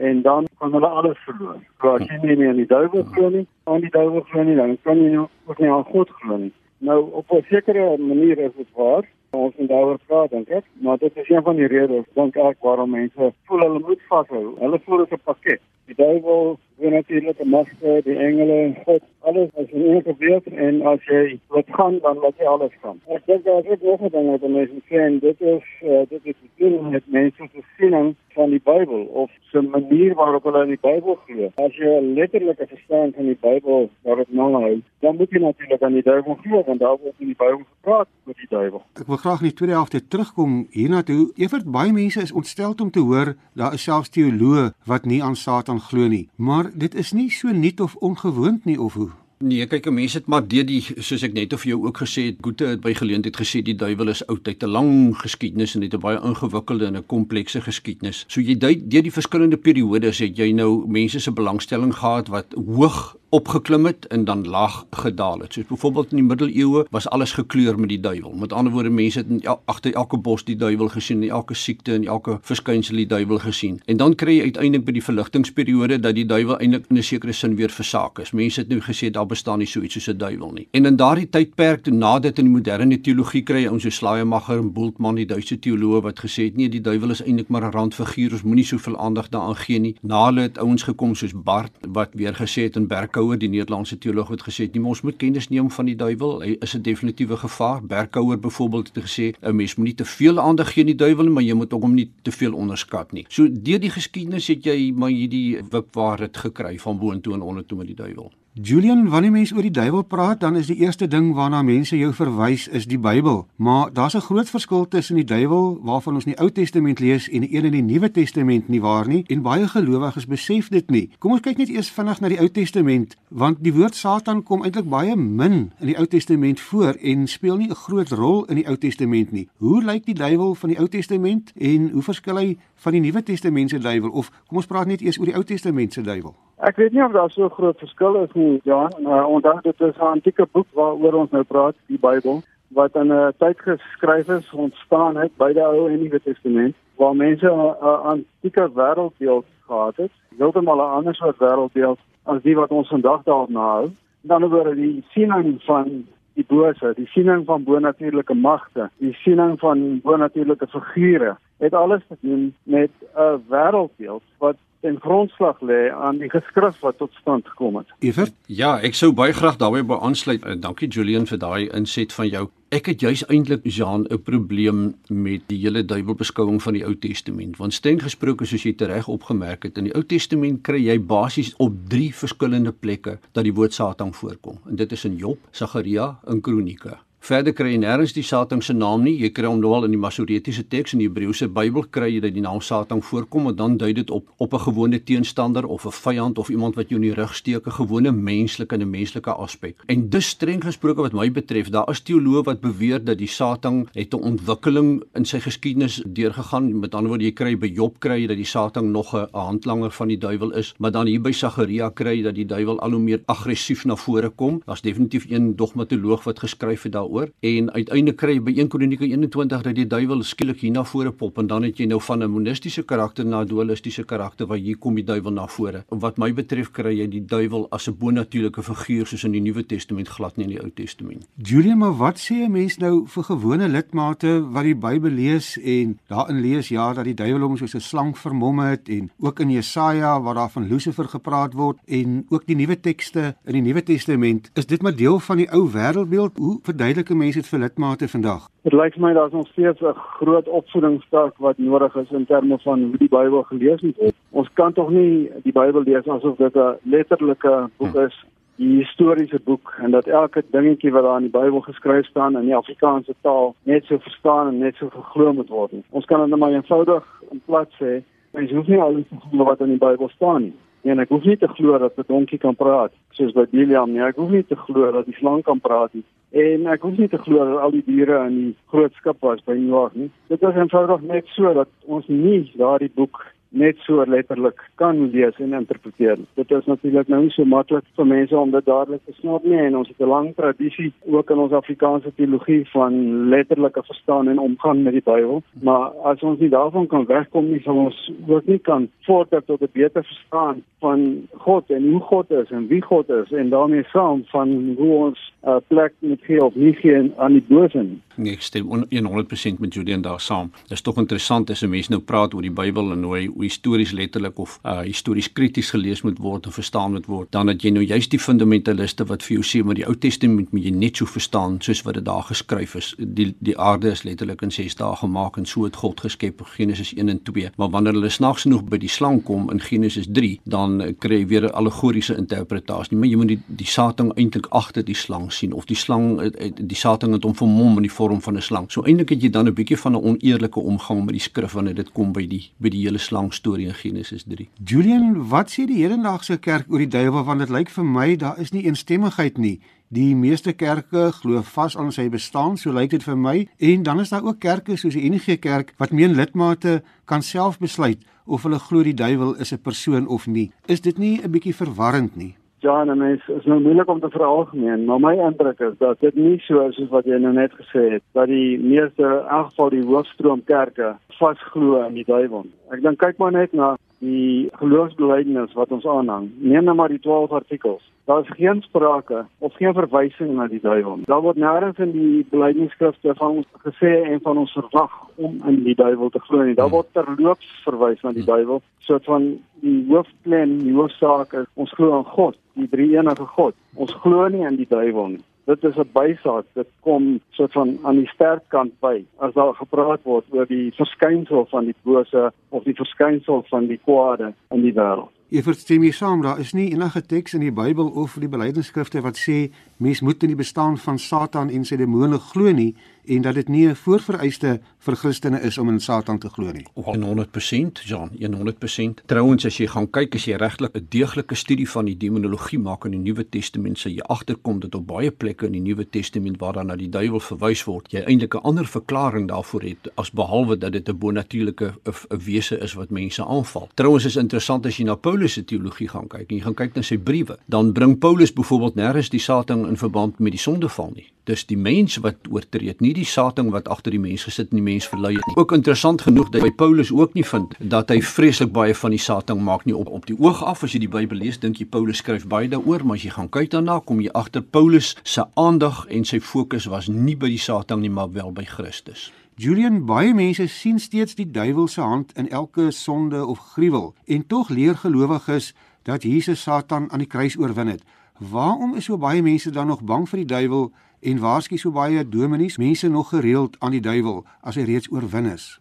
en 0.07 0.21
dan 0.21 0.47
kan 0.57 0.73
hulle 0.73 0.87
alles 0.87 1.17
verloor. 1.25 1.59
So 1.81 1.95
as 1.95 2.05
jy 2.09 2.17
nie 2.21 2.37
meer 2.39 2.53
in 2.55 2.61
die 2.63 2.69
duiwel 2.69 3.03
glo 3.13 3.29
nie, 3.29 3.45
aan 3.69 3.83
die 3.85 3.93
duiwel 3.93 4.23
glo 4.29 4.43
nie, 4.47 4.57
dan 4.57 4.77
kan 4.87 5.01
jy 5.01 5.17
ook 5.21 5.59
nie 5.61 5.71
aan 5.71 5.87
God 5.93 6.13
glo 6.21 6.37
nie. 6.45 6.53
Nou 6.89 6.99
op 7.19 7.31
'n 7.31 7.45
sekere 7.49 7.97
manier 7.97 8.37
is 8.37 8.55
dit 8.57 8.71
waar. 8.73 9.05
Ons 9.31 9.53
moet 9.57 9.69
daaroor 9.69 9.99
praat 10.07 10.29
dink 10.29 10.49
ek, 10.49 10.65
maar 10.83 10.97
dit 10.97 11.17
is 11.17 11.29
een 11.29 11.43
van 11.43 11.55
die 11.55 11.67
redes 11.67 12.05
dink 12.13 12.35
ek 12.35 12.57
waarom 12.59 12.89
mense 12.89 13.33
voel 13.45 13.59
hulle 13.59 13.79
moet 13.79 14.01
vashou. 14.09 14.55
Hulle 14.59 14.79
voel 14.85 14.97
dit 14.97 15.11
is 15.11 15.17
'n 15.17 15.21
pakket. 15.23 15.61
Die 15.91 16.03
duiwel 16.03 16.57
die 16.81 16.89
natuurlike 16.89 17.45
magte, 17.45 18.01
die 18.05 18.15
engele, 18.15 18.73
God, 18.85 19.03
alles 19.19 19.49
is 19.61 19.69
in 19.69 19.81
een 19.81 20.01
gebeurt 20.01 20.47
en 20.47 20.81
as 20.81 21.03
jy 21.05 21.39
wat 21.53 21.69
gaan 21.77 21.99
dan 22.01 22.17
laat 22.23 22.39
jy 22.41 22.47
alles 22.49 22.73
gaan. 22.81 22.97
Ek 23.13 23.25
dink 23.29 23.43
daar 23.45 23.65
is 23.65 23.83
nog 23.85 24.01
'n 24.01 24.09
ding 24.15 24.29
wat 24.31 24.47
mense 24.49 24.79
sê 24.89 24.97
en 24.97 25.19
dit 25.19 25.41
is 25.41 25.67
uh, 25.83 26.01
dit 26.09 26.21
is 26.31 26.37
die 26.41 26.53
ding 26.57 26.89
met 26.89 27.03
mense 27.05 27.43
se 27.53 27.61
siening 27.77 28.15
van 28.33 28.49
die 28.49 28.61
Bybel 28.63 29.01
of 29.23 29.29
se 29.51 29.61
manier 29.61 30.13
waarop 30.13 30.43
hulle 30.43 30.63
in 30.63 30.73
die 30.73 30.81
Bybel 30.81 31.19
glo. 31.25 31.51
As 31.55 31.75
jy 31.75 31.91
'n 31.99 32.13
letterlike 32.13 32.67
verstaan 32.67 33.13
van 33.15 33.25
die 33.25 33.37
Bybel 33.41 33.89
daarop 34.03 34.29
nahou, 34.29 34.81
dan 34.99 35.15
moet 35.15 35.29
jy 35.29 35.39
natuurlik 35.39 35.81
aan 35.81 35.93
die 35.93 36.07
duiwel 36.09 36.37
glo 36.41 36.63
want 36.63 36.79
daar 36.79 36.97
word 36.97 37.15
in 37.17 37.27
die 37.27 37.41
Bybel 37.43 37.61
gepraat 37.73 38.07
oor 38.25 38.33
die 38.33 38.49
duiwel. 38.49 38.81
Ek 39.01 39.07
wil 39.07 39.17
graag 39.17 39.39
in 39.41 39.47
die 39.47 39.57
tweede 39.59 39.75
helfte 39.75 40.07
terugkom 40.07 40.67
hiernatoe. 40.71 41.31
Evert 41.35 41.65
baie 41.65 41.93
mense 41.93 42.21
is 42.21 42.31
ontstel 42.31 42.73
om 42.81 42.91
te 42.91 42.99
hoor 42.99 43.35
daar 43.53 43.73
is 43.73 43.83
selfs 43.83 44.09
teoloë 44.09 44.71
wat 44.85 45.05
nie 45.05 45.23
aan 45.23 45.35
Satan 45.35 45.79
glo 45.89 46.07
nie. 46.07 46.27
Maar 46.35 46.71
dit 46.73 46.95
is 46.95 47.11
nie 47.11 47.29
so 47.29 47.51
nuut 47.51 47.79
of 47.79 47.95
ongewoond 47.95 48.65
nie 48.65 48.79
of 48.81 48.93
hoe? 48.93 49.09
Nee, 49.41 49.65
kyk, 49.65 49.87
mense 49.89 50.19
het 50.19 50.27
maar 50.29 50.43
deur 50.45 50.65
die 50.69 50.83
soos 50.85 51.23
ek 51.25 51.33
net 51.33 51.53
of 51.55 51.63
jou 51.65 51.79
ook 51.87 52.03
gesê 52.03 52.27
het, 52.27 52.37
Goethe 52.45 52.67
het 52.75 52.81
by 52.83 52.91
geleentheid 52.93 53.39
gesê 53.41 53.63
die 53.65 53.73
duiwel 53.73 54.11
is 54.13 54.21
oud, 54.27 54.45
hy 54.45 54.53
het 54.53 54.63
'n 54.63 54.69
lang 54.69 54.91
geskiedenis 55.17 55.73
en 55.75 55.81
het 55.81 55.95
'n 55.95 56.03
baie 56.03 56.19
ingewikkelde 56.21 56.85
en 56.85 56.97
'n 56.97 57.05
komplekse 57.07 57.61
geskiedenis. 57.61 58.25
So 58.27 58.41
jy 58.41 58.55
dui 58.57 58.75
deur 58.85 59.01
die 59.01 59.11
verskillende 59.11 59.57
periodes 59.57 60.19
het 60.19 60.37
jy 60.37 60.51
nou 60.51 60.85
mense 60.87 61.19
se 61.19 61.31
belangstelling 61.31 61.93
gehad 61.93 62.27
wat 62.27 62.53
hoog 62.53 63.17
opgeklim 63.31 63.85
het 63.85 64.07
en 64.07 64.25
dan 64.25 64.47
laag 64.47 64.85
gedaal 64.89 65.39
het. 65.39 65.53
Soos 65.53 65.65
byvoorbeeld 65.65 66.11
in 66.11 66.17
die 66.17 66.25
middeleeue 66.25 66.85
was 66.89 67.07
alles 67.09 67.31
gekleur 67.31 67.79
met 67.79 67.89
die 67.89 67.99
duiwel. 67.99 68.33
Met 68.33 68.53
ander 68.53 68.73
woorde 68.73 68.89
mense 68.89 69.19
het 69.19 69.45
el 69.45 69.61
agter 69.65 69.93
elke 69.93 70.17
bos 70.17 70.43
die 70.43 70.55
duiwel 70.55 70.89
gesien, 70.91 71.23
elke 71.29 71.53
siekte 71.53 71.93
en 71.93 72.05
elke 72.05 72.37
verskynsel 72.41 72.95
die 72.95 73.07
duiwel 73.07 73.39
gesien. 73.39 73.79
En 73.85 73.97
dan 73.97 74.15
kry 74.15 74.35
jy 74.35 74.49
uiteindelik 74.49 74.85
by 74.85 74.95
die 74.97 75.03
verligtingsperiode 75.03 75.99
dat 75.99 76.15
die 76.15 76.25
duiwel 76.25 76.59
eintlik 76.59 76.89
in 76.89 76.97
'n 76.97 77.03
sekere 77.03 77.33
sin 77.33 77.55
weer 77.55 77.69
versaak 77.69 78.19
is. 78.19 78.31
Mense 78.31 78.59
het 78.59 78.69
nou 78.69 78.79
gesê 78.79 79.11
daar 79.11 79.25
bestaan 79.25 79.59
nie 79.59 79.67
so 79.67 79.81
iets 79.81 79.93
soos 79.93 80.07
'n 80.09 80.17
duiwel 80.17 80.51
nie. 80.51 80.67
En 80.71 80.85
in 80.85 80.95
daardie 80.95 81.29
tydperk 81.29 81.83
toe 81.83 81.93
na 81.93 82.19
dit 82.19 82.39
in 82.39 82.45
die 82.45 82.53
moderne 82.53 83.01
teologie 83.01 83.43
kry 83.43 83.65
ons 83.67 83.83
so 83.83 83.89
Schleiermacher 83.89 84.57
en 84.57 84.73
Bultmann 84.73 85.15
die 85.15 85.25
Duitse 85.25 85.59
teoloë 85.59 86.01
wat 86.01 86.19
gesê 86.19 86.43
het 86.43 86.57
nee 86.57 86.69
die 86.69 86.81
duiwel 86.81 87.09
is 87.09 87.21
eintlik 87.21 87.47
maar 87.47 87.63
'n 87.63 87.71
randfiguur 87.71 88.31
ons 88.31 88.43
moenie 88.43 88.65
soveel 88.65 88.97
aandag 88.97 89.29
daaraan 89.29 89.55
gee 89.55 89.79
nie. 89.79 89.95
Na 90.01 90.25
hulle 90.25 90.41
het 90.41 90.57
ouens 90.57 90.83
gekom 90.83 91.15
soos 91.15 91.33
Bart 91.33 91.71
wat 91.87 92.09
weer 92.13 92.33
gesê 92.33 92.63
het 92.63 92.75
in 92.75 92.87
Berkhouer 93.21 93.37
die 93.37 93.49
Nederlandse 93.49 93.97
teoloog 93.97 94.31
het 94.33 94.41
gesê 94.41 94.65
nee 94.73 94.83
ons 94.83 95.01
moet 95.05 95.17
kennis 95.21 95.49
neem 95.49 95.69
van 95.71 95.85
die 95.85 95.95
duiwel. 95.95 96.41
Hy 96.41 96.55
is 96.65 96.73
'n 96.75 96.81
definitiewe 96.81 97.37
gevaar. 97.37 97.81
Berkhouer 97.85 98.39
byvoorbeeld 98.39 98.89
het 98.93 99.03
gesê 99.05 99.33
'n 99.41 99.55
mens 99.55 99.75
moenie 99.75 99.95
te 99.95 100.05
veel 100.05 100.39
aandag 100.39 100.73
gee 100.73 100.83
aan 100.83 100.87
die 100.87 100.95
duiwel 100.95 101.29
maar 101.29 101.43
jy 101.43 101.53
moet 101.53 101.73
ook 101.73 101.81
hom 101.81 101.93
nie 101.93 102.09
te 102.21 102.31
veel 102.31 102.53
onderskat 102.53 103.11
nie. 103.11 103.25
So 103.29 103.47
deur 103.51 103.79
die 103.79 103.89
geskiedenis 103.89 104.47
het 104.47 104.63
jy 104.63 104.91
maar 104.95 105.09
hierdie 105.09 105.61
wipwaarheid 105.69 106.37
gekry 106.37 106.79
van 106.79 106.97
boontoe 106.97 107.33
en 107.33 107.41
ondertoe 107.41 107.77
met 107.77 107.87
die 107.87 107.95
duiwel. 107.95 108.31
Julian, 108.53 109.09
wanneer 109.09 109.31
mense 109.31 109.55
oor 109.55 109.63
die 109.63 109.71
duiwel 109.71 110.01
praat, 110.03 110.41
dan 110.41 110.57
is 110.59 110.67
die 110.67 110.75
eerste 110.83 111.07
ding 111.07 111.29
waarna 111.31 111.61
mense 111.63 111.95
jou 111.95 112.09
verwys 112.11 112.65
is 112.67 112.83
die 112.83 112.97
Bybel. 112.99 113.45
Maar 113.55 113.93
daar's 113.93 114.15
'n 114.15 114.19
groot 114.19 114.49
verskil 114.49 114.87
tussen 114.87 115.15
die 115.15 115.23
duiwel 115.23 115.79
waarvan 115.81 116.13
ons 116.13 116.25
in 116.25 116.31
die 116.31 116.41
Ou 116.41 116.51
Testament 116.51 116.99
lees 116.99 117.29
en 117.29 117.41
die 117.41 117.55
een 117.55 117.65
in 117.65 117.71
die 117.71 117.93
Nuwe 117.93 118.11
Testament 118.11 118.67
nie 118.67 118.81
waar 118.81 119.07
nie, 119.07 119.23
en 119.27 119.41
baie 119.41 119.67
gelowiges 119.67 120.25
besef 120.25 120.67
dit 120.67 120.89
nie. 120.89 121.09
Kom 121.17 121.31
ons 121.31 121.41
kyk 121.41 121.57
net 121.57 121.69
eers 121.69 121.91
vinnig 121.91 122.19
na 122.19 122.27
die 122.27 122.39
Ou 122.39 122.49
Testament, 122.49 123.15
want 123.27 123.57
die 123.63 123.73
woord 123.73 123.95
Satan 123.95 124.43
kom 124.43 124.63
eintlik 124.63 124.89
baie 124.89 125.15
min 125.15 125.71
in 125.79 125.87
die 125.87 125.97
Ou 125.97 126.05
Testament 126.05 126.59
voor 126.59 126.93
en 127.01 127.27
speel 127.27 127.57
nie 127.57 127.69
'n 127.69 127.75
groot 127.75 128.09
rol 128.09 128.45
in 128.45 128.55
die 128.55 128.67
Ou 128.67 128.77
Testament 128.77 129.31
nie. 129.31 129.47
Hoe 129.57 129.83
lyk 129.83 130.05
die 130.05 130.15
duiwel 130.15 130.55
van 130.55 130.69
die 130.69 130.79
Ou 130.79 130.87
Testament 130.87 131.51
en 131.57 131.89
hoe 131.89 132.01
verskil 132.01 132.37
hy 132.37 132.57
van 132.75 132.91
die 132.91 133.01
Nuwe 133.01 133.23
Testament 133.23 133.69
se 133.69 133.79
duiwel 133.79 134.09
of 134.09 134.31
kom 134.47 134.57
ons 134.57 134.65
praat 134.65 134.87
net 134.87 135.01
eers 135.01 135.19
oor 135.19 135.25
die 135.25 135.35
Ou 135.35 135.43
Testament 135.43 135.93
se 135.93 136.01
duiwel? 136.01 136.35
Ek 136.61 136.75
weet 136.77 136.91
nie 136.93 137.01
of 137.01 137.11
daar 137.11 137.31
so 137.33 137.49
groot 137.49 137.77
verskil 137.81 138.19
is 138.21 138.33
nie, 138.37 138.59
Jan. 138.69 138.93
Uh, 139.01 139.23
onthou 139.25 139.55
dit 139.65 139.79
is 139.81 139.95
'n 139.97 140.13
antieke 140.13 140.45
boek 140.51 140.67
waaroor 140.77 141.13
ons 141.13 141.31
nou 141.31 141.43
praat, 141.43 141.75
die 141.87 141.97
Bybel, 141.97 142.43
wat 142.67 142.95
in 142.95 143.13
'n 143.13 143.33
tyd 143.37 143.57
geskryf 143.59 144.27
is, 144.29 144.53
ontstaan 144.53 145.17
het 145.17 145.31
by 145.37 145.53
die 145.53 145.63
Ou 145.63 145.89
en 145.89 145.99
Nuwe 146.03 146.21
Testament, 146.21 146.75
waar 146.95 147.15
mense 147.15 147.49
'n 147.49 147.75
antieke 148.13 148.69
wêreldbeeld 148.73 149.45
gehad 149.65 149.95
het, 149.95 150.11
heeltemal 150.37 150.77
'n 150.77 150.93
ander 150.97 151.15
soort 151.15 151.37
wêreldbeeld 151.37 151.99
as 152.23 152.41
die 152.41 152.55
wat 152.55 152.69
ons 152.69 152.87
vandag 152.87 153.23
daarna 153.23 153.59
hou. 153.59 153.89
Dan 154.21 154.43
oor 154.43 154.75
die 154.75 155.03
siening 155.13 155.63
van 155.63 156.05
die 156.33 156.45
bose, 156.47 156.93
die 156.95 157.07
siening 157.07 157.45
van 157.45 157.63
bonatuurlike 157.63 158.33
magte, 158.33 158.89
die 158.97 159.13
siening 159.13 159.59
van 159.59 159.99
bonatuurlike 160.03 160.67
figure, 160.67 161.37
het 161.61 161.73
alles 161.73 162.03
te 162.07 162.17
doen 162.21 162.53
met 162.63 162.91
'n 163.15 163.41
wêreldbeeld 163.49 164.25
wat 164.37 164.57
en 164.81 164.99
grondslag 164.99 165.59
lê 165.61 165.91
aan 165.93 166.17
die 166.17 166.29
geskrif 166.29 166.79
wat 166.79 166.97
tot 166.97 167.13
stand 167.19 167.47
gekom 167.47 167.75
het. 167.75 167.91
Evert? 167.99 168.33
Ja, 168.45 168.79
ek 168.81 168.97
sou 168.97 169.11
baie 169.13 169.33
graag 169.33 169.59
daarbey 169.61 169.83
by 169.85 169.99
aansluit. 170.01 170.45
Dankie 170.61 170.89
Julian 170.89 171.27
vir 171.29 171.37
daai 171.41 171.69
inset 171.77 172.13
van 172.17 172.29
jou. 172.31 172.47
Ek 172.71 172.87
het 172.87 173.03
juis 173.03 173.21
eintlik 173.27 173.65
Jean 173.67 174.07
'n 174.09 174.21
probleem 174.23 174.95
met 175.09 175.41
die 175.47 175.59
hele 175.59 175.85
duiwelbeskouing 175.85 176.61
van 176.63 176.73
die 176.73 176.85
Ou 176.85 176.95
Testament. 176.95 177.57
Want 177.57 177.73
streng 177.73 178.01
gesproke 178.01 178.45
soos 178.45 178.63
jy 178.63 178.73
reg 178.77 179.07
opgemerk 179.07 179.63
het, 179.63 179.77
in 179.77 179.83
die 179.83 179.95
Ou 179.95 180.03
Testament 180.03 180.63
kry 180.63 180.81
jy 180.85 180.99
basies 180.99 181.53
op 181.57 181.73
3 181.87 182.13
verskillende 182.15 182.71
plekke 182.71 183.19
dat 183.31 183.43
die 183.43 183.53
woord 183.53 183.73
Satan 183.73 184.13
voorkom. 184.13 184.57
En 184.69 184.75
dit 184.75 184.91
is 184.91 185.05
in 185.05 185.15
Job, 185.15 185.37
Sagaria 185.51 186.19
en 186.27 186.41
Kronieke. 186.41 186.97
Verder 187.21 187.53
kry 187.53 187.75
jy 187.75 187.79
nêrens 187.83 188.15
die 188.15 188.23
Satan 188.25 188.63
se 188.65 188.73
naam 188.73 189.03
nie. 189.05 189.11
Jy 189.21 189.29
kry 189.37 189.45
hom 189.45 189.59
nou 189.61 189.75
al 189.77 189.83
in 189.85 189.91
die 189.93 189.99
Masoretiese 190.01 190.63
teks 190.65 190.95
in 190.95 191.03
die 191.03 191.05
Hebreëse 191.05 191.45
Bybel 191.53 191.83
kry 191.93 192.07
jy 192.15 192.21
dat 192.23 192.33
die 192.33 192.41
naam 192.41 192.63
Satan 192.65 193.03
voorkom 193.05 193.51
en 193.51 193.57
dan 193.59 193.75
dui 193.77 193.91
dit 193.93 194.09
op 194.09 194.31
op 194.41 194.53
'n 194.57 194.63
gewone 194.63 194.97
teenstander 194.97 195.67
of 195.69 195.85
'n 195.85 195.93
vyand 195.93 196.39
of 196.39 196.49
iemand 196.49 196.75
wat 196.75 196.89
jou 196.89 196.97
in 196.97 197.05
die 197.05 197.13
rug 197.13 197.35
steek, 197.35 197.67
'n 197.67 197.71
gewone 197.71 198.11
menslike 198.11 198.73
en 198.73 198.81
'n 198.81 198.89
menslike 198.89 199.29
aspek. 199.29 199.75
En 199.85 200.09
dus 200.09 200.29
streng 200.29 200.63
gesproke 200.63 201.01
wat 201.01 201.13
my 201.13 201.31
betref, 201.31 201.69
daar 201.69 201.89
is 201.89 202.01
teoloë 202.01 202.43
wat 202.43 202.59
beweer 202.59 203.03
dat 203.03 203.17
die 203.17 203.27
Satan 203.27 203.87
het 203.93 204.13
'n 204.13 204.23
ontwikkeling 204.23 205.03
in 205.13 205.25
sy 205.25 205.39
geskiedenis 205.39 206.01
deurgegaan. 206.07 206.79
Met 206.79 206.95
ander 206.95 207.09
woorde, 207.09 207.25
jy 207.25 207.33
kry 207.33 207.55
by 207.57 207.67
Job 207.67 207.99
kry 207.99 208.21
jy 208.21 208.27
dat 208.27 208.37
die 208.37 208.45
Satan 208.45 208.91
nog 208.91 209.13
'n 209.13 209.27
handlanger 209.31 209.91
van 209.91 210.07
die 210.07 210.17
duiwel 210.17 210.51
is, 210.53 210.73
maar 210.79 210.91
dan 210.91 211.05
hier 211.05 211.21
by 211.21 211.31
Sagaria 211.31 211.89
kry 211.89 212.17
jy 212.17 212.23
dat 212.23 212.35
die 212.35 212.45
duiwel 212.45 212.79
al 212.79 212.91
hoe 212.91 212.99
meer 212.99 213.21
aggressief 213.27 213.85
na 213.85 213.95
vore 213.95 214.29
kom. 214.29 214.61
Daar's 214.65 214.81
definitief 214.81 215.25
een 215.29 215.55
dogmatoloog 215.55 216.23
wat 216.23 216.39
geskryf 216.39 216.83
het 216.83 216.91
daar 216.91 217.10
daaroor 217.11 217.31
en 217.39 217.71
uiteindelik 217.71 218.17
kry 218.17 218.35
jy 218.35 218.43
by 218.43 218.53
1 218.55 218.69
Kronieke 218.71 219.05
21 219.05 219.63
dat 219.65 219.75
die 219.75 219.87
duiwel 219.87 220.23
skielik 220.23 220.61
hier 220.61 220.71
na 220.71 220.83
vore 220.87 221.11
pop 221.11 221.37
en 221.41 221.47
dan 221.47 221.63
het 221.63 221.79
jy 221.79 221.87
nou 221.87 221.99
van 222.01 222.23
'n 222.23 222.31
monistiese 222.31 222.83
karakter 222.83 223.25
na 223.25 223.41
'n 223.41 223.47
dualistiese 223.47 224.03
karakter 224.03 224.47
waar 224.47 224.57
hier 224.57 224.77
kom 224.77 224.95
die 224.95 225.03
duiwel 225.03 225.31
na 225.31 225.47
vore. 225.47 225.83
Wat 225.89 226.17
my 226.17 226.33
betref 226.33 226.71
kry 226.71 226.97
jy 226.97 227.07
die 227.07 227.25
duiwel 227.25 227.67
as 227.71 227.87
'n 227.87 227.97
bonatuurlike 227.97 228.63
figuur 228.63 229.05
soos 229.05 229.23
in 229.23 229.31
die 229.31 229.41
Nuwe 229.41 229.65
Testament 229.65 230.07
glad 230.07 230.37
nie 230.37 230.45
in 230.45 230.51
die 230.51 230.61
Ou 230.61 230.71
Testament. 230.73 231.27
Julian, 231.37 231.77
maar 231.77 231.97
wat 231.97 232.17
sê 232.17 232.45
'n 232.45 232.51
mens 232.51 232.77
nou 232.77 233.05
vir 233.07 233.23
gewone 233.23 233.67
lidmate 233.67 234.51
wat 234.51 234.63
die 234.63 234.75
Bybel 234.75 235.11
lees 235.11 235.57
en 235.57 235.99
daarin 236.07 236.41
lees 236.41 236.69
ja 236.69 236.93
dat 236.93 237.05
die 237.05 237.13
duiwel 237.13 237.41
hom 237.41 237.57
soos 237.57 237.75
'n 237.75 237.79
slang 237.79 238.17
vermom 238.17 238.59
het 238.59 238.89
en 238.89 239.11
ook 239.19 239.39
in 239.39 239.51
Jesaja 239.51 240.21
waar 240.21 240.35
daar 240.35 240.49
van 240.49 240.67
Lucifer 240.67 241.07
gepraat 241.07 241.53
word 241.53 241.77
en 241.85 242.25
ook 242.29 242.45
die 242.45 242.55
nuwe 242.55 242.79
tekste 242.79 243.35
in 243.45 243.53
die 243.53 243.61
Nuwe 243.61 243.83
Testament, 243.83 244.49
is 244.53 244.65
dit 244.65 244.81
maar 244.81 244.95
deel 244.95 245.19
van 245.19 245.37
die 245.37 245.51
ou 245.51 245.69
wêreldbeeld? 245.71 246.37
Hoe 246.37 246.59
verduidelik 246.63 247.00
verduidelike 247.01 247.15
mense 247.15 247.41
dit 247.41 247.49
vir 247.49 247.59
lidmate 247.59 248.07
vandag? 248.07 248.47
Dit 248.63 248.73
lyk 248.73 248.93
vir 248.95 249.01
my 249.01 249.13
daar's 249.13 249.33
nog 249.33 249.47
steeds 249.47 249.81
'n 249.81 249.93
groot 250.19 250.47
opvoedingstak 250.47 251.33
wat 251.39 251.57
nodig 251.57 251.95
is 251.95 252.11
in 252.11 252.25
terme 252.25 252.57
van 252.59 252.79
hoe 252.81 252.97
die 252.97 253.09
Bybel 253.09 253.43
gelees 253.43 253.81
moet 253.81 253.97
word. 253.97 254.15
Ons 254.31 254.49
kan 254.53 254.73
tog 254.73 254.89
nie 254.89 255.31
die 255.43 255.51
Bybel 255.51 255.83
lees 255.83 256.07
asof 256.07 256.37
dit 256.37 256.55
'n 256.55 256.77
letterlike 256.83 257.69
boek 257.77 257.95
is, 257.95 258.25
die 258.57 258.83
historiese 258.83 259.39
boek 259.43 259.73
en 259.81 259.91
dat 259.91 260.07
elke 260.07 260.43
dingetjie 260.51 260.91
wat 260.91 261.03
daar 261.03 261.17
in 261.17 261.29
die 261.29 261.39
Bybel 261.39 261.61
geskryf 261.61 262.05
staan 262.05 262.37
in 262.37 262.45
die 262.45 262.55
Afrikaanse 262.55 263.13
taal 263.21 263.55
net 263.63 263.85
so 263.85 263.97
verstaan 263.97 264.47
en 264.47 264.57
net 264.59 264.75
so 264.75 264.89
geglo 264.89 265.33
moet 265.33 265.49
word. 265.49 265.71
Ons 265.89 266.05
kan 266.05 266.19
dit 266.19 266.29
net 266.29 266.39
maar 266.39 266.51
eenvoudig 266.51 267.03
in 267.31 267.41
plaas 267.45 267.67
sê, 267.81 268.03
mens 268.33 268.51
hoef 268.51 268.67
nie 268.67 268.81
alles 268.81 269.07
te 269.09 269.15
glo 269.29 269.43
wat 269.43 269.59
in 269.59 269.69
die 269.69 269.85
Bybel 269.87 270.09
staan 270.09 270.41
nie. 270.41 270.53
En 270.83 270.99
ek 270.99 271.09
hoef 271.13 271.25
nie 271.29 271.37
te 271.37 271.47
glo 271.47 271.77
dat 271.77 271.97
'n 271.97 272.07
donkie 272.07 272.39
kan 272.39 272.55
praat 272.55 272.91
soos 273.11 273.33
by 273.33 273.45
Biliam 273.51 273.91
nie. 273.91 274.01
Ek 274.01 274.15
hoef 274.15 274.29
nie 274.29 274.43
te 274.43 274.55
glo 274.55 274.91
dat 274.91 275.05
die 275.05 275.15
slang 275.15 275.43
kan 275.43 275.59
praat 275.59 275.93
nie. 275.93 276.03
En 276.31 276.67
ek 276.67 276.81
hoef 276.81 276.97
nie 276.97 277.07
te 277.07 277.17
glo 277.17 277.45
dat 277.45 277.59
al 277.59 277.71
die 277.71 277.83
diere 277.85 278.25
in 278.27 278.35
die 278.35 278.55
groot 278.67 278.93
skip 278.93 279.19
was 279.19 279.43
by 279.45 279.53
Noag 279.53 279.93
nie. 279.93 280.09
Dit 280.27 280.41
is 280.41 280.55
eenvoudig 280.55 281.01
net 281.01 281.25
so 281.27 281.53
dat 281.53 281.67
ons 281.85 282.07
nie 282.07 282.51
daardie 282.55 282.91
boek 282.95 283.25
net 283.51 283.77
so 283.85 284.03
letterlik 284.07 284.59
kan 284.75 285.09
lees 285.11 285.37
en 285.39 285.53
interpreteer. 285.53 286.19
Dit 286.39 286.51
is 286.51 286.65
natuurlik 286.65 287.07
nou 287.11 287.21
nie 287.25 287.33
so 287.35 287.45
maklik 287.45 287.85
vir 287.97 288.07
mense 288.07 288.37
om 288.37 288.51
dit 288.51 288.65
dadelik 288.65 289.03
te 289.05 289.15
snap 289.19 289.43
nie 289.43 289.59
en 289.59 289.75
ons 289.81 289.87
het 289.87 289.99
'n 289.99 290.09
lang 290.09 290.33
tradisie 290.35 290.91
ook 291.05 291.29
in 291.29 291.37
ons 291.37 291.51
Afrikaanse 291.51 292.11
teologie 292.15 292.63
van 292.71 292.93
letterlike 293.29 293.83
verstaan 293.83 294.27
en 294.27 294.39
omgang 294.39 294.83
met 294.83 294.93
die 294.93 295.03
Bybel. 295.03 295.43
Maar 295.61 295.91
as 296.03 296.23
ons 296.23 296.39
nie 296.39 296.49
daarvan 296.49 296.87
kan 296.87 297.05
wegkom 297.05 297.51
nie, 297.51 297.61
sal 297.61 297.75
ons 297.75 298.11
ook 298.27 298.45
nie 298.45 298.59
kan 298.59 298.89
voortdat 299.01 299.45
tot 299.45 299.61
'n 299.61 299.69
beter 299.73 300.03
verstaan 300.03 300.63
van 300.79 301.27
God 301.37 301.69
en 301.69 301.89
hoe 301.89 301.99
God 301.99 302.31
is 302.31 302.49
en 302.49 302.67
wie 302.67 302.81
God 302.81 303.09
is 303.09 303.31
en 303.31 303.49
daarmee 303.49 303.83
saam 303.83 304.23
van 304.25 304.75
hoe 304.77 304.93
ons 305.05 305.33
'n 305.43 305.49
uh, 305.49 305.55
plek 305.67 305.93
moet 305.99 306.21
gee 306.21 306.43
of 306.45 306.55
nie 306.55 306.73
gee 306.73 307.11
aan 307.17 307.33
die 307.33 307.45
bose 307.47 307.77
nie. 307.77 308.01
Nee, 308.15 308.33
ek 308.33 308.41
stem 308.41 308.67
100% 308.67 309.59
met 309.59 309.73
Julian 309.73 310.01
daar 310.01 310.19
saam. 310.19 310.51
Dit 310.63 310.71
is 310.71 310.81
tog 310.81 310.97
interessant 310.97 311.49
as 311.49 311.61
'n 311.61 311.69
mens 311.69 311.89
nou 311.89 312.01
praat 312.01 312.33
oor 312.33 312.41
die 312.41 312.51
Bybel 312.51 312.91
en 312.91 313.03
hoe 313.03 313.15
hy 313.15 313.29
hoe 313.41 313.49
histories 313.49 313.91
letterlik 313.91 314.39
of 314.39 314.59
uh 314.63 314.81
histories 314.85 315.31
krities 315.33 315.71
gelees 315.73 316.01
moet 316.05 316.19
word 316.21 316.45
en 316.45 316.53
verstaan 316.53 316.91
moet 316.91 317.07
word. 317.09 317.31
Dan 317.31 317.47
het 317.47 317.63
jy 317.63 317.73
nou 317.73 317.83
juist 317.83 318.11
die 318.13 318.19
fundamentaliste 318.19 319.05
wat 319.09 319.25
vir 319.25 319.39
jou 319.39 319.45
sê 319.45 319.63
maar 319.65 319.77
die 319.77 319.87
Ou 319.87 319.95
Testament 319.97 320.51
moet 320.53 320.65
jy 320.67 320.73
net 320.75 321.01
so 321.01 321.09
verstaan 321.09 321.57
soos 321.61 321.81
wat 321.87 321.97
dit 321.97 322.05
daar 322.05 322.23
geskryf 322.29 322.75
is. 322.77 322.93
Die 322.99 323.31
die 323.39 323.57
aarde 323.57 323.91
is 323.91 324.03
letterlik 324.05 324.43
in 324.45 324.53
6 324.53 324.77
dae 324.79 324.95
gemaak 325.01 325.37
en 325.41 325.47
so 325.49 325.65
het 325.65 325.79
God 325.81 326.01
geskep 326.05 326.43
Genesis 326.55 326.93
1 326.93 327.09
en 327.09 327.21
2. 327.23 327.51
Maar 327.57 327.71
wanneer 327.73 327.97
hulle 327.97 328.09
snags 328.13 328.45
genoeg 328.45 328.63
by 328.69 328.77
die 328.81 328.91
slang 328.91 329.21
kom 329.25 329.49
in 329.51 329.61
Genesis 329.61 330.09
3, 330.11 330.39
dan 330.45 330.95
kry 330.99 331.21
jy 331.21 331.27
weer 331.27 331.47
'n 331.47 331.55
allegoriese 331.57 332.17
interpretasie. 332.17 332.97
Maar 332.97 333.09
jy 333.09 333.15
moet 333.15 333.27
die 333.27 333.39
die 333.47 333.67
Satan 333.67 334.11
eintlik 334.15 334.47
agter 334.49 334.85
die 334.85 334.95
slang 334.95 335.31
sien 335.31 335.53
of 335.53 335.65
die 335.65 335.75
slang 335.75 336.19
die 336.57 336.75
Satan 336.75 337.13
het 337.13 337.23
hom 337.23 337.35
vermom 337.35 337.77
in 337.77 337.83
die 337.83 337.91
vorm 337.91 338.21
van 338.21 338.37
'n 338.37 338.41
slang. 338.41 338.71
So 338.71 338.83
eintlik 338.83 339.09
het 339.09 339.21
jy 339.21 339.29
dan 339.29 339.47
'n 339.47 339.53
bietjie 339.53 339.77
van 339.77 339.93
'n 339.95 340.03
oneerlike 340.03 340.59
omgang 340.59 341.05
met 341.05 341.13
die 341.13 341.21
skrif 341.21 341.53
wanneer 341.53 341.75
dit 341.75 341.91
kom 341.91 342.11
by 342.11 342.27
die 342.27 342.51
by 342.57 342.69
die 342.69 342.81
hele 342.81 342.97
slang 342.97 343.30
storie 343.33 343.67
in 343.67 343.73
Genesis 343.73 344.23
3. 344.23 344.49
Julian, 344.65 345.27
wat 345.29 345.51
sê 345.51 345.65
die 345.65 345.81
hedendaagse 345.83 346.37
kerk 346.37 346.69
oor 346.69 346.79
die 346.83 346.87
duiwel 346.87 347.23
want 347.23 347.39
dit 347.39 347.49
lyk 347.49 347.69
vir 347.69 347.85
my 347.85 348.15
daar 348.15 348.39
is 348.39 348.51
nie 348.51 348.65
eensstemmigheid 348.65 349.37
nie. 349.37 349.59
Die 349.91 350.15
meeste 350.15 350.53
kerke 350.53 351.11
glo 351.11 351.41
vas 351.43 351.77
aan 351.77 351.91
sy 351.91 352.07
bestaan, 352.09 352.57
so 352.57 352.71
lyk 352.71 352.93
dit 352.95 353.03
vir 353.03 353.17
my, 353.19 353.47
en 353.59 353.83
dan 353.83 353.99
is 353.99 354.13
daar 354.13 354.23
ook 354.23 354.39
kerke 354.39 354.77
soos 354.79 354.95
die 354.95 355.09
NG 355.09 355.39
Kerk 355.43 355.73
wat 355.77 355.91
meen 355.91 356.15
lidmate 356.15 356.81
kan 357.05 357.21
self 357.21 357.59
besluit 357.59 357.99
of 358.25 358.43
hulle 358.47 358.59
glo 358.59 358.83
die 358.87 358.95
duiwel 358.95 359.35
is 359.35 359.51
'n 359.51 359.59
persoon 359.59 360.07
of 360.07 360.27
nie. 360.27 360.51
Is 360.67 360.81
dit 360.81 360.97
nie 360.97 361.19
'n 361.19 361.31
bietjie 361.31 361.55
verwarrend 361.55 362.15
nie? 362.15 362.35
Ja, 362.61 362.81
en 362.85 362.97
mens 362.97 363.27
is 363.27 363.45
nou 363.49 363.57
moeilik 363.61 363.89
om 363.89 363.99
te 363.99 364.09
veralgemeen, 364.13 364.83
maar 364.85 364.99
my 365.01 365.15
indruk 365.17 365.59
is 365.65 365.77
dat 365.79 365.99
dit 365.99 366.15
nie 366.15 366.35
so 366.45 366.61
is 366.67 366.75
soos 366.77 366.91
wat 366.93 367.07
jy 367.09 367.17
nou 367.17 367.31
net 367.33 367.55
gesê 367.57 367.87
het 367.95 368.03
dat 368.13 368.29
die 368.29 368.59
meeste 368.61 369.01
in 369.01 369.31
elk 369.33 369.47
geval 369.47 369.71
die 369.73 369.85
hoofstroom 369.87 370.43
kerke 370.45 370.91
vasglo 371.17 371.79
in 371.87 371.97
die 371.97 372.05
duiwel. 372.05 372.45
Ek 372.69 372.83
dink 372.85 373.01
kyk 373.01 373.17
maar 373.17 373.33
net 373.33 373.55
na 373.57 373.71
die 374.01 374.49
geloofsbelijdenis 374.57 375.53
wat 375.53 375.71
ons 375.71 375.85
aanhang. 375.85 376.29
Neem 376.37 376.65
nou 376.65 376.75
maar 376.75 376.89
die 376.89 376.99
12 376.99 377.31
artikels. 377.31 377.83
Daar 378.09 378.21
is 378.21 378.33
geen 378.33 378.61
sprake 378.61 379.25
of 379.37 379.53
geen 379.55 379.73
verwysing 379.73 380.33
na 380.35 380.47
die 380.49 380.59
duiwel. 380.61 380.99
Daar 381.05 381.21
word 381.21 381.37
nêrens 381.37 381.77
in 381.77 381.91
die 381.93 382.25
belydenisskrifte 382.33 383.13
van 383.15 383.41
ons 383.41 383.47
gesê 383.67 383.93
en 384.09 384.19
van 384.25 384.41
ons 384.41 384.57
verwag 384.57 384.95
om 385.15 385.37
in 385.47 385.61
die 385.63 385.77
duiwel 385.77 386.09
te 386.09 386.19
glo 386.25 386.43
nie. 386.43 386.57
Daar 386.57 386.73
word 386.73 386.89
terloops 386.97 387.53
verwys 387.67 388.01
na 388.01 388.15
die 388.17 388.25
duiwel, 388.25 388.63
soort 388.79 389.05
van 389.05 389.27
die 389.61 389.79
hoofplan, 389.93 390.57
die 390.65 390.73
hoofsaak 390.73 391.37
is 391.43 391.49
ons 391.53 391.73
glo 391.77 391.93
aan 391.99 392.09
God, 392.17 392.39
die 392.57 392.69
drie 392.73 392.95
enige 392.97 393.29
God. 393.37 393.55
Ons 393.75 393.93
glo 394.01 394.25
nie 394.33 394.47
in 394.49 394.57
die 394.57 394.69
duiwel 394.69 395.13
nie 395.13 395.23
dit 395.45 395.63
is 395.63 395.77
'n 395.77 395.89
bysaak 395.93 396.45
dit 396.53 396.67
kom 396.79 397.19
soort 397.29 397.51
van 397.51 397.77
aan 397.83 397.95
die 397.95 398.07
sterk 398.07 398.43
kant 398.47 398.73
by 398.79 399.03
as 399.17 399.33
daar 399.33 399.53
gepraat 399.53 400.03
word 400.03 400.25
oor 400.29 400.45
die 400.45 400.71
verskynsel 400.75 401.45
van 401.45 401.65
die 401.65 401.75
bose 401.83 402.31
of 402.49 402.63
die 402.63 402.75
verskynsel 402.75 403.43
van 403.49 403.67
die 403.67 403.79
kwade 403.83 404.33
in 404.49 404.61
die 404.61 404.73
wêreld 404.73 405.20
Jy 405.31 405.39
verstem 405.45 405.83
jy 405.85 405.93
saam 405.95 406.19
daar 406.25 406.41
is 406.43 406.49
nie 406.51 406.65
enige 406.73 406.99
teks 407.07 407.37
in 407.37 407.45
die 407.45 407.53
Bybel 407.55 407.87
of 408.01 408.17
die 408.19 408.27
belydenisskrifte 408.27 408.99
wat 409.05 409.15
sê 409.15 409.45
mens 409.79 410.01
moet 410.03 410.25
in 410.27 410.33
die 410.33 410.41
bestaan 410.41 410.75
van 410.77 410.99
Satan 410.99 411.49
en 411.49 411.63
sy 411.63 411.77
demone 411.79 412.19
glo 412.19 412.51
nie 412.51 412.73
en 413.05 413.21
dat 413.21 413.35
dit 413.35 413.47
nie 413.47 413.67
'n 413.67 413.75
voorvereiste 413.75 414.59
vir 414.79 414.95
Christene 414.95 415.41
is 415.41 415.57
om 415.57 415.69
in 415.69 415.79
Satan 415.79 416.19
te 416.19 416.29
glo 416.29 416.51
nie. 416.51 416.65
100% 416.75 417.81
John, 417.85 418.09
100%. 418.19 419.01
Trouwens 419.05 419.45
as 419.45 419.57
jy 419.57 419.67
gaan 419.67 419.89
kyk 419.89 420.15
as 420.15 420.25
jy 420.25 420.35
regtig 420.35 420.69
'n 420.73 420.85
deeglike 420.89 421.35
studie 421.35 421.69
van 421.69 421.85
die 421.85 421.97
demonologie 421.97 422.59
maak 422.59 422.85
in 422.85 422.91
die 422.91 422.99
Nuwe 422.99 423.29
Testament, 423.29 423.77
sal 423.77 423.91
jy 423.91 424.01
agterkom 424.01 424.59
dat 424.59 424.75
op 424.75 424.87
baie 424.87 425.11
plekke 425.11 425.45
in 425.45 425.51
die 425.51 425.61
Nuwe 425.61 425.89
Testament 425.89 426.39
waar 426.39 426.53
dan 426.53 426.67
na 426.67 426.75
die 426.75 426.89
duiwel 426.89 427.19
verwys 427.19 427.63
word, 427.63 427.91
jy 427.91 427.99
eintlik 427.99 428.35
'n 428.35 428.43
ander 428.43 428.65
verklaring 428.65 429.27
daarvoor 429.27 429.61
het 429.61 429.91
as 429.95 430.11
behalwe 430.11 430.57
dat 430.57 430.71
dit 430.71 430.89
'n 430.89 430.97
bonatuurlike 430.97 431.73
'n 431.85 432.17
wese 432.17 432.59
is 432.59 432.73
wat 432.73 432.89
mense 432.89 433.25
aanval. 433.25 433.69
Trouwens 433.73 434.05
is 434.05 434.15
interessant 434.15 434.65
as 434.65 434.77
jy 434.77 434.83
na 434.85 434.95
Paulus 434.95 435.20
se 435.29 435.43
teologie 435.45 435.87
gaan 435.89 436.07
kyk 436.07 436.29
en 436.29 436.37
jy 436.37 436.43
gaan 436.43 436.57
kyk 436.57 436.75
na 436.75 436.83
sy 436.85 436.97
briewe, 436.97 437.37
dan 437.51 437.73
bring 437.73 437.97
Paulus 437.99 438.33
byvoorbeeld 438.33 438.75
nêrens 438.79 439.11
die 439.13 439.21
Satan 439.21 439.67
in 439.67 439.77
verband 439.77 440.19
met 440.19 440.33
die 440.33 440.41
sondeval 440.41 440.93
nie. 440.95 441.07
Dis 441.29 441.45
die 441.45 441.57
mens 441.57 441.99
wat 442.01 442.25
oortree, 442.33 442.73
nie 442.79 442.93
die 442.97 443.05
Satan 443.05 443.51
wat 443.53 443.67
agter 443.69 443.93
die 443.93 444.01
mens 444.01 444.25
gesit 444.25 444.49
en 444.49 444.57
die 444.57 444.65
mens 444.65 444.87
verlei 444.89 445.13
het 445.15 445.27
nie. 445.29 445.37
Ook 445.37 445.53
interessant 445.53 446.01
genoeg 446.01 446.31
dat 446.33 446.41
by 446.41 446.51
Paulus 446.57 446.91
ook 446.91 447.13
nie 447.13 447.25
vind 447.27 447.53
dat 447.59 447.93
hy 447.93 447.99
vreeslik 448.01 448.51
baie 448.55 448.73
van 448.75 448.95
die 448.95 449.01
Satan 449.01 449.43
maak 449.45 449.67
nie 449.69 449.77
op 449.77 449.91
op 449.91 450.09
die 450.09 450.17
oog 450.17 450.41
af 450.43 450.65
as 450.65 450.73
jy 450.73 450.83
die 450.87 450.91
Bybel 450.91 451.21
lees, 451.21 451.39
dink 451.39 451.61
jy 451.61 451.69
Paulus 451.69 452.01
skryf 452.01 452.25
baie 452.27 452.49
daaroor, 452.49 452.85
maar 452.85 452.97
as 452.97 453.05
jy 453.05 453.13
gaan 453.13 453.29
kyk 453.29 453.53
daarna, 453.53 453.79
kom 453.85 454.01
jy 454.01 454.09
agter 454.17 454.41
Paulus 454.41 454.95
se 455.03 455.25
aandag 455.35 455.85
en 455.89 456.07
sy 456.07 456.19
fokus 456.19 456.65
was 456.71 456.89
nie 456.89 457.15
by 457.15 457.29
die 457.29 457.41
Satan 457.41 457.85
nie, 457.85 457.93
maar 457.93 458.09
wel 458.11 458.33
by 458.33 458.47
Christus. 458.49 459.11
Julian, 459.35 459.85
baie 459.85 460.13
mense 460.13 460.47
sien 460.51 460.79
steeds 460.79 461.15
die 461.15 461.25
duiwel 461.31 461.67
se 461.67 461.81
hand 461.81 462.11
in 462.19 462.27
elke 462.29 462.71
sonde 462.71 463.25
of 463.25 463.39
gruwel 463.53 463.93
en 464.05 464.27
tog 464.27 464.49
leer 464.49 464.75
gelowiges 464.75 465.53
dat 465.87 466.03
Jesus 466.03 466.41
Satan 466.41 466.91
aan 466.91 466.99
die 466.99 467.07
kruis 467.07 467.37
oorwin 467.39 467.67
het. 467.67 467.83
Waarom 468.19 468.75
is 468.75 468.85
so 468.85 468.97
baie 468.97 469.21
mense 469.23 469.51
dan 469.51 469.67
nog 469.67 469.83
bang 469.83 470.03
vir 470.09 470.21
die 470.21 470.27
duiwel 470.27 470.71
en 470.99 471.23
waarsku 471.23 471.57
so 471.57 471.71
baie 471.71 472.03
dominees 472.03 472.57
mense 472.57 472.89
nog 472.89 473.09
gereeld 473.09 473.55
aan 473.59 473.71
die 473.71 473.81
duiwel 473.81 474.25
as 474.41 474.59
hy 474.59 474.67
reeds 474.67 474.91
oorwin 474.91 475.31
is? 475.31 475.59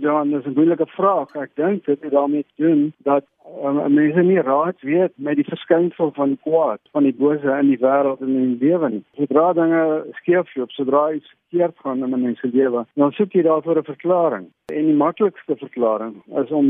Ja, 0.00 0.24
dis 0.24 0.44
'n 0.46 0.56
moeilike 0.56 0.86
vraag. 0.86 1.34
Ek 1.34 1.50
dink 1.54 1.84
dit 1.84 2.02
het 2.02 2.10
daarmee 2.10 2.42
te 2.42 2.62
doen 2.62 2.92
dat 3.04 3.24
um, 3.62 3.94
mense 3.94 4.22
nie 4.22 4.40
raad 4.40 4.80
weet 4.80 5.12
met 5.16 5.36
die 5.36 5.46
verskynsel 5.48 6.12
van 6.14 6.38
kwaad, 6.42 6.80
van 6.92 7.02
die 7.08 7.14
bose 7.14 7.56
in 7.60 7.70
die 7.72 7.80
wêreld 7.82 8.20
en 8.20 8.34
in 8.34 8.56
die 8.56 8.68
lewe 8.68 8.90
nie. 8.90 9.04
Sodra 9.18 9.52
dinge 9.52 9.82
skeefloop, 10.20 10.70
sodra 10.70 11.04
iets 11.12 11.28
verkeerd 11.32 11.78
gaan 11.84 12.04
in 12.04 12.14
'n 12.14 12.22
mens 12.22 12.40
se 12.40 12.50
lewe, 12.52 12.86
dan 12.94 13.12
soek 13.12 13.32
jy 13.32 13.42
daarvoor 13.42 13.78
'n 13.78 13.92
verklaring. 13.94 14.46
En 14.72 14.84
die 14.86 15.00
maklikste 15.04 15.56
verklaring 15.56 16.22
is 16.42 16.50
om 16.50 16.66